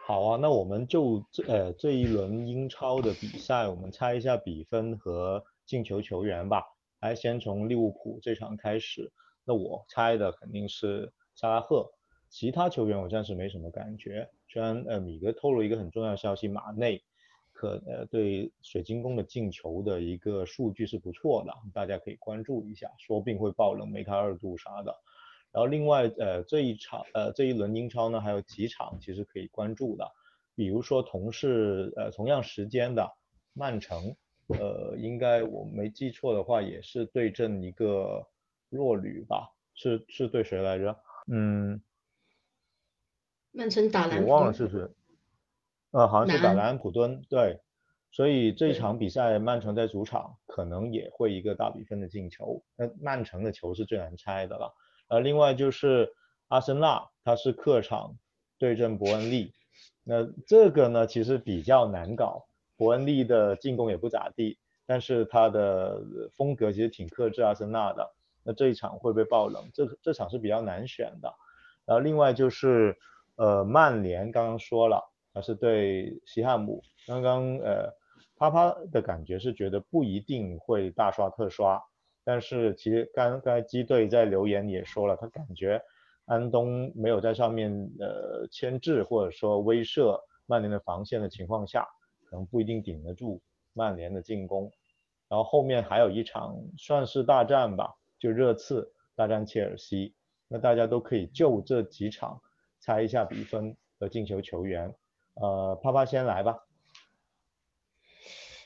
[0.03, 6.63] 好啊，那我们就这呃这一轮英超的比赛，我们猜一下比分和进球球员吧。
[6.99, 9.09] 来，先从利物浦这场开始。
[9.45, 11.89] 那我猜的肯定是萨拉赫，
[12.29, 14.27] 其他球员我暂时没什么感觉。
[14.49, 17.01] 虽然呃米格透露一个很重要的消息，马内
[17.53, 24.93] 可呃对水晶宫的进球的一个数据是不错的，大家可以关注一下，说不定会爆冷梅开二度啥的。
[25.51, 30.09] 然后另外，呃，这一场，呃，这一轮英超呢，还有几场其实可以关注的，
[30.55, 33.05] 比如说同是，呃，同样时间的
[33.53, 34.15] 曼城，
[34.47, 38.25] 呃，应该我没记错的话，也是对阵一个
[38.69, 39.51] 弱旅吧？
[39.73, 40.97] 是是对谁来着？
[41.27, 41.81] 嗯，
[43.51, 44.87] 曼城打兰，我忘了是谁，
[45.91, 47.59] 呃，好像是打南普敦，对，
[48.11, 54.73] 所以这一场比赛曼城在主场可能也会一个大比分的进球，那曼城的球是最难猜的了。
[55.11, 56.09] 呃，另外就是
[56.47, 58.15] 阿森纳，他是客场
[58.57, 59.51] 对阵伯恩利，
[60.05, 62.45] 那这个呢其实比较难搞，
[62.77, 66.01] 伯恩利的进攻也不咋地，但是他的
[66.33, 68.09] 风格其实挺克制阿森纳的，
[68.41, 69.69] 那这一场会不会爆冷？
[69.73, 71.33] 这这场是比较难选的。
[71.83, 72.97] 然后另外就是
[73.35, 75.03] 呃曼联刚刚说了，
[75.33, 77.93] 他是对西汉姆，刚刚呃
[78.37, 81.83] 啪啪的感觉是觉得不一定会大刷特刷。
[82.23, 85.81] 但是其实刚刚机队在留言也说了，他感觉
[86.25, 91.87] 安东没有在上面呃牵制或者说威慑曼联的防线的情况下，
[92.29, 93.41] 可能不一定顶得住
[93.73, 94.71] 曼联的进攻。
[95.27, 100.13] 然后后面还有一场算是大战吧，就热刺大战切尔西，
[100.47, 102.39] 那大家都可以就这几场
[102.79, 104.93] 猜一下比分和进球球员。
[105.35, 106.59] 呃，啪啪先来吧。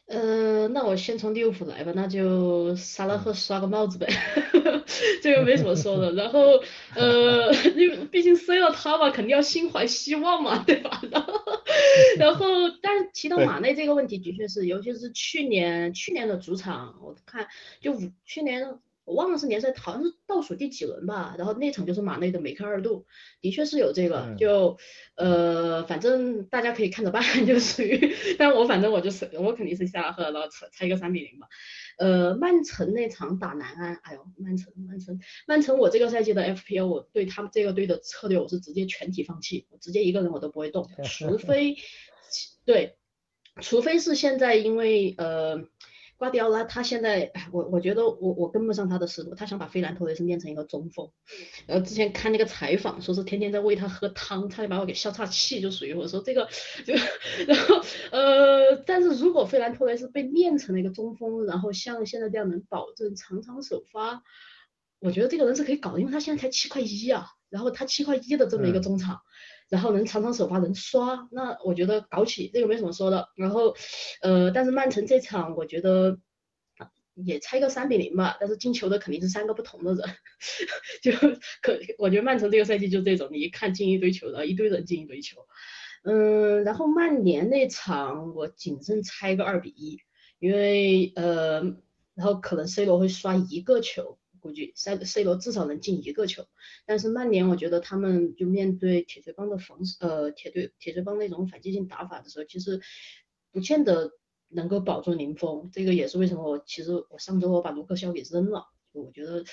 [0.08, 4.08] 呃，那我先从利物浦来吧，那就萨拉赫刷个帽子呗，
[5.24, 6.12] 这个没什么说的。
[6.14, 6.62] 然后
[6.96, 11.02] 呃， 因为毕竟塞了他嘛，肯定要心怀希望嘛，对吧？
[11.10, 11.34] 然后
[12.20, 12.46] 然后，
[12.84, 17.48] 但是提到马内这个问题，的确是，尤其是去年去年的主场，我看
[17.82, 18.80] 就五去年。
[19.06, 23.06] 我忘了是联赛好像是倒数第几轮吧，然后那场就是马内的梅开二度，
[23.40, 24.78] 的确是有这个，就
[25.16, 31.48] 呃反正大家可以看着办， 就属于，但我反正我就是我肯定是下拉赫，然后猜猜个三比零吧。
[31.98, 41.78] 呃，曼城那场打南安，哎呦，曼城曼城曼城，我这个赛季的 FPL 我对他们这个队的策略我是直接全体放弃，我直接一个人我都不会动，除非
[42.66, 42.98] 对，
[43.62, 45.64] 除非是现在因为呃。
[46.18, 51.12] 瓜迪奥拉他现在，我我觉得我我跟不上他的思路，他想把费兰托雷斯练成一个中锋，
[51.68, 56.48] 然后之前看那个采访，说是天天在喂他喝汤，差点把我给笑岔气，就属于我说这个
[56.86, 56.94] 就，
[57.46, 64.24] 然后呃，但是如果费兰托雷斯被练成了一个中锋，然后像现在这样能保证场场首发，
[65.00, 69.20] 我觉得这个人是可以搞的，因为他现在才七块一啊，然后他七块一的这么一个中场。
[69.70, 73.30] 然后能场场首发能刷，那我觉得搞起这个没什么说的。
[73.36, 73.76] 然后，
[74.22, 76.20] 呃，但是曼城这场我觉得
[77.16, 80.04] 也猜个三比零吧，但是进球的肯定是三个不同的人，
[81.02, 81.12] 就
[81.62, 85.46] 可我觉得曼城这个赛季就这种，你一看进一堆球，然后一堆人进一堆球。
[86.04, 89.98] 嗯，然后曼联那场我谨慎猜个二比一，
[90.40, 91.62] 因为呃，
[92.14, 94.20] 然后可能 C 罗会刷一个球。
[94.46, 96.46] 估计 C C 罗至少能进一个球，
[96.86, 102.80] 但是曼联我觉得他们就面对铁锤帮的防呃铁队铁锤帮那种反击性打法的时候，其实
[103.52, 104.12] 不见得
[104.50, 105.72] 能够保住零封。
[105.74, 109.44] 这个也是为什么我其实我上周我把卢克肖给扔了，我觉得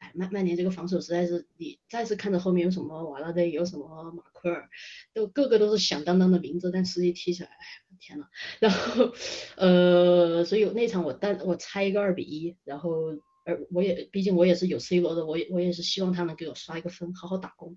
[0.00, 4.68] 哎曼曼联这个防守实在是你再次看着后面有什么瓦拉内有什么马奎尔，
[5.14, 7.56] 都个个都是响当当的名字，但实际踢起来哎
[7.98, 8.26] 天呐，
[8.60, 9.12] 然后
[9.56, 13.16] 呃所以那场我单我猜一个二比一，然后。
[13.44, 17.76] 而我也，毕竟我也是有 C 罗的，我也我也是希望他能给我刷一个分，好好打工。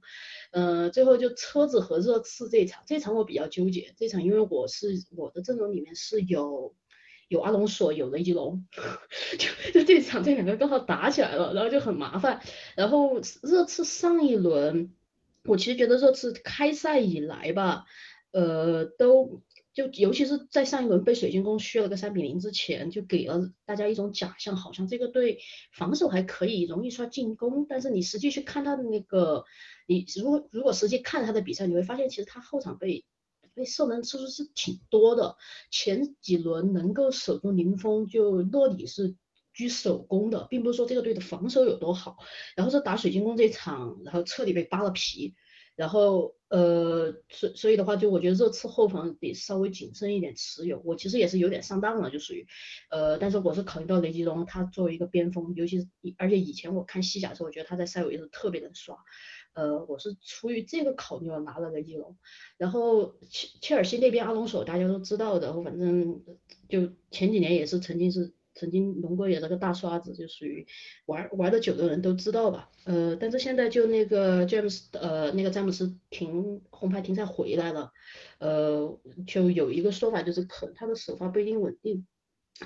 [0.52, 6.76] 呃，最后就车子和热刺这一场，这场我比较纠结，这场因为我是我的阵容里面是有
[7.28, 8.66] 有阿隆索，有雷吉隆，
[9.72, 12.42] 就就这场这两个刚好打起来了，然后就很麻烦。
[12.76, 14.94] 然后热刺上一轮，
[15.46, 17.86] 我其实觉得热刺开赛以来吧，
[18.32, 19.42] 呃，都。
[19.76, 25.40] 就尤其是在上一轮被水晶宫削了个三比零之前，就给了大家一种假象，好像这个队
[25.74, 27.66] 防守还可以，容易刷进攻。
[27.68, 29.44] 但是你实际去看他的那个，
[29.86, 33.04] 你如果如果实际看他的比赛，你会发现其实他后场被
[33.54, 35.36] 被射门次数是挺多的。
[35.70, 39.18] 前几轮能够守住零封，就落里是
[39.54, 42.16] 居首攻的，并不是说这个队的防守有多好。
[42.56, 45.36] 然后是打水晶宫这场，然后彻底被扒了皮。
[45.76, 50.82] 然后，呃，所所以的话，就我觉得热刺后防得稍微谨慎一点持有。
[50.86, 52.46] 我其实也是有点上当了，就属于，
[52.92, 55.88] 呃，但是我是考虑到雷吉隆他作为一个边锋，尤其是
[56.18, 58.98] 而且以前我看西甲的时候，我觉得他在塞维是特别能刷，
[59.54, 62.16] 呃，我是出于这个考虑我拿了雷吉隆。
[62.58, 66.24] 然后切切尔西那边阿隆索大家都知道的，反正
[66.70, 68.34] 就前几年也是曾经是。
[68.56, 70.66] 曾经龙哥也这个大刷子，就属于
[71.06, 72.72] 玩玩的久的人都知道吧。
[72.86, 77.92] 呃，但是现在就那个詹姆斯，呃，那个詹姆斯停红牌停赛回来了，
[78.40, 82.08] 呃，就有一个说法就是可他的首发不一定稳定，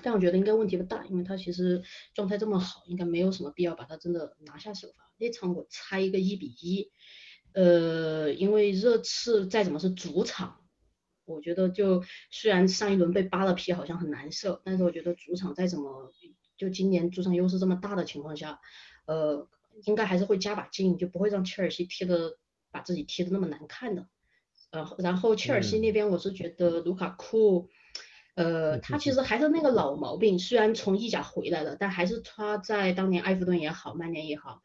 [0.03, 1.81] 但我觉得应该问题不大，因为他其实
[2.13, 5.11] 状态这么好，应该没有什么必要把他真的拿下首发。
[5.17, 6.91] 那场我猜一个一比一，
[7.53, 10.61] 呃，因为热刺再怎么是主场。
[11.29, 16.11] 我觉得就虽然上一轮被扒了皮，好像很难受，但是我觉得主场再怎么
[16.57, 18.59] 就今年主场优势这么大的情况下，
[19.05, 19.47] 呃，
[19.85, 22.37] 应该还是会加把劲，就不会让切尔西踢的
[22.71, 24.07] 把自己踢的那么难看的。
[24.71, 27.69] 呃，然后切尔西那边我是觉得卢卡库，
[28.35, 34.61] 呃，他其实还是那个老毛病，虽然从意甲回来了，但还是他在当年埃弗顿也好，曼联也好，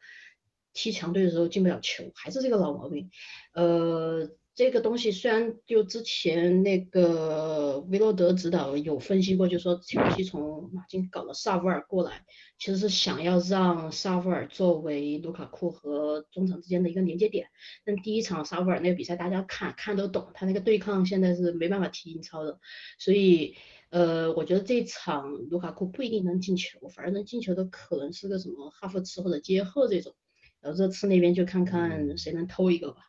[0.73, 3.09] 踢强队的时候进不了球，还是这个老毛病，
[3.53, 4.29] 呃。
[4.55, 12.23] 这个东西虽然就之前那个维罗德指导有分析过，就说切尔西从马竞搞了萨维尔过来，
[12.57, 17.47] 其实是想要让萨维尔作为卢卡库和中场之间的一个连接点。
[17.83, 22.57] 但第一场萨维尔那个比赛大家看看都懂，他那个对抗现在是没办法踢英超的，
[22.97, 23.55] 所以
[23.89, 30.13] 呃，我觉得这场卢卡库不一定能进球，反而能进球的可能是个什么哈弗茨或者杰赫这种。
[30.61, 33.01] 然后这次那边就看看谁能偷一个吧。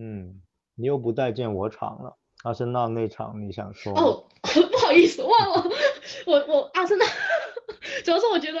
[0.00, 0.40] 嗯，
[0.76, 3.92] 你又不待见我场了，阿森纳那场你想说？
[3.92, 5.70] 哦， 不好意思，忘了，
[6.26, 7.04] 我我阿森纳，
[8.02, 8.60] 主要是我觉得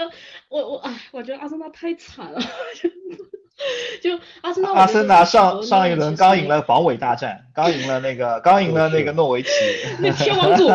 [0.50, 2.38] 我我哎，我觉得阿森纳太惨了，
[4.02, 4.10] 就
[4.42, 4.70] 阿森纳。
[4.72, 9.48] 阿森纳上上一轮刚赢了防伪大战，刚赢了那个刚赢了那个诺维奇。
[9.98, 10.68] 那天王谷，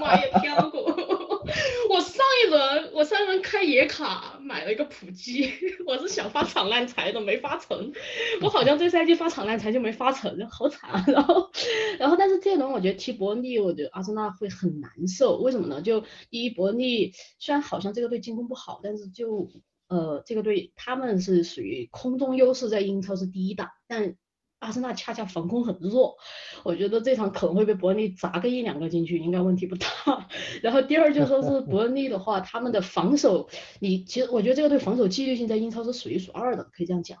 [0.00, 0.78] 妈呀，天王谷。
[2.92, 5.50] 我上轮开野卡买了一个普基，
[5.86, 7.92] 我是想发场烂财的，没发成。
[8.42, 11.04] 我好像这赛季发场烂财就没发成，好惨。
[11.06, 11.50] 然后，
[11.98, 15.38] 然后但是这轮我觉得踢伯利，我觉得阿森纳会很难受。
[15.38, 15.80] 为什么呢？
[15.82, 19.50] 就第一，伯利虽然好像这个队进攻不好，但是就
[19.88, 24.16] 呃这个队他们是属于空中优势，在英超是第一档，但。
[24.60, 26.16] 阿森纳恰恰防空很弱，
[26.64, 29.88] 我觉得这场可能会被伯恩利砸个一两个进去，应该问题不大。
[30.62, 33.48] 然后第二就说是伯恩利的话，他们的防守，
[33.80, 37.18] 你其实我觉得这个队防守纪律性在英超是数一数二的，可以这样讲。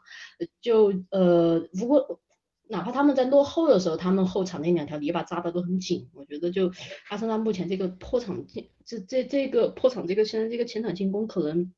[0.60, 2.20] 就呃，如果
[2.68, 6.70] 哪怕他们在落后的时候，他们后场那两条篱笆扎的都很紧，我觉得就
[7.08, 11.72] 阿森纳目前这个破场进，这这这个破场这个现在这个前场进攻，可能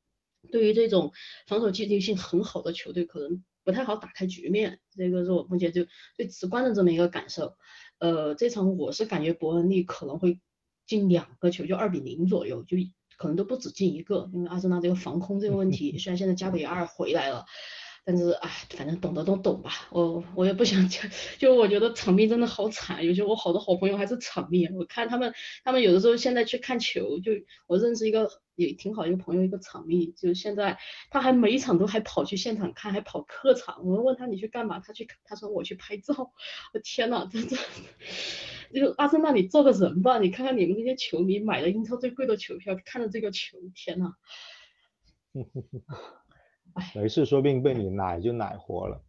[0.51, 1.13] 对于这种
[1.47, 3.41] 防守纪律性很好的球队，可能。
[3.63, 5.85] 不太好打开局面，这个是我目前就
[6.15, 7.55] 最直观的这么一个感受。
[7.99, 10.39] 呃，这场我是感觉伯恩利可能会
[10.85, 12.77] 进两个球，就二比零左右，就
[13.17, 17.45] 可能都不止进一个，因为阿森纳这个防空这个问题， 虽然现在加比尔回来了。
[18.05, 25.33] 但是哎，反正懂得都懂吧，我我也不想讲，就我觉得场面真的好惨，尤其我好多好朋友还是场面，我看他们
[25.63, 27.31] 他们有的时候现在去看球，就
[27.65, 30.77] 我认识一个也挺好一个朋友，一个场面，就现在
[31.09, 36.33] 他还每一场都还跑去现场看，还跑客场，我问他你去干嘛，他去他说我去拍照，
[36.73, 37.57] 我天呐，真的，
[38.73, 44.15] 就阿森纳你做个人吧，你看看你们那些球迷买了英超最贵的球票，看着这个球，天呐。
[46.95, 49.01] 没事，说不定被你奶就奶活了。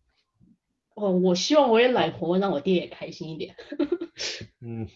[0.95, 3.57] 哦，我希望我也奶活，让我爹也开心一点。
[4.61, 4.87] 嗯，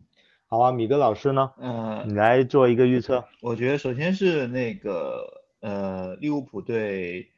[0.46, 1.52] 好啊，米格老师呢？
[1.58, 3.24] 嗯，你来做一个预测。
[3.40, 7.32] 我觉得首先是那个呃利物浦对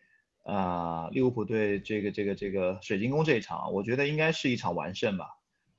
[0.44, 5.26] 啊利物浦对这个这个这个水晶宫这一场，我觉得应该是一场完胜吧。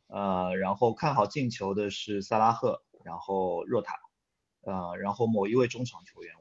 [0.07, 3.95] 呃，然后看好进球的是萨拉赫，然后若塔，
[4.63, 6.33] 呃，然后某一位中场球员。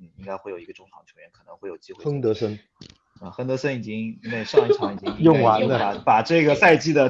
[0.00, 2.04] 嗯，应该会有一个中场球员可能会有机会。
[2.04, 2.58] 亨德森，
[3.20, 7.04] 啊，亨德森已经那上一场已经 用完了，把把这个赛季的。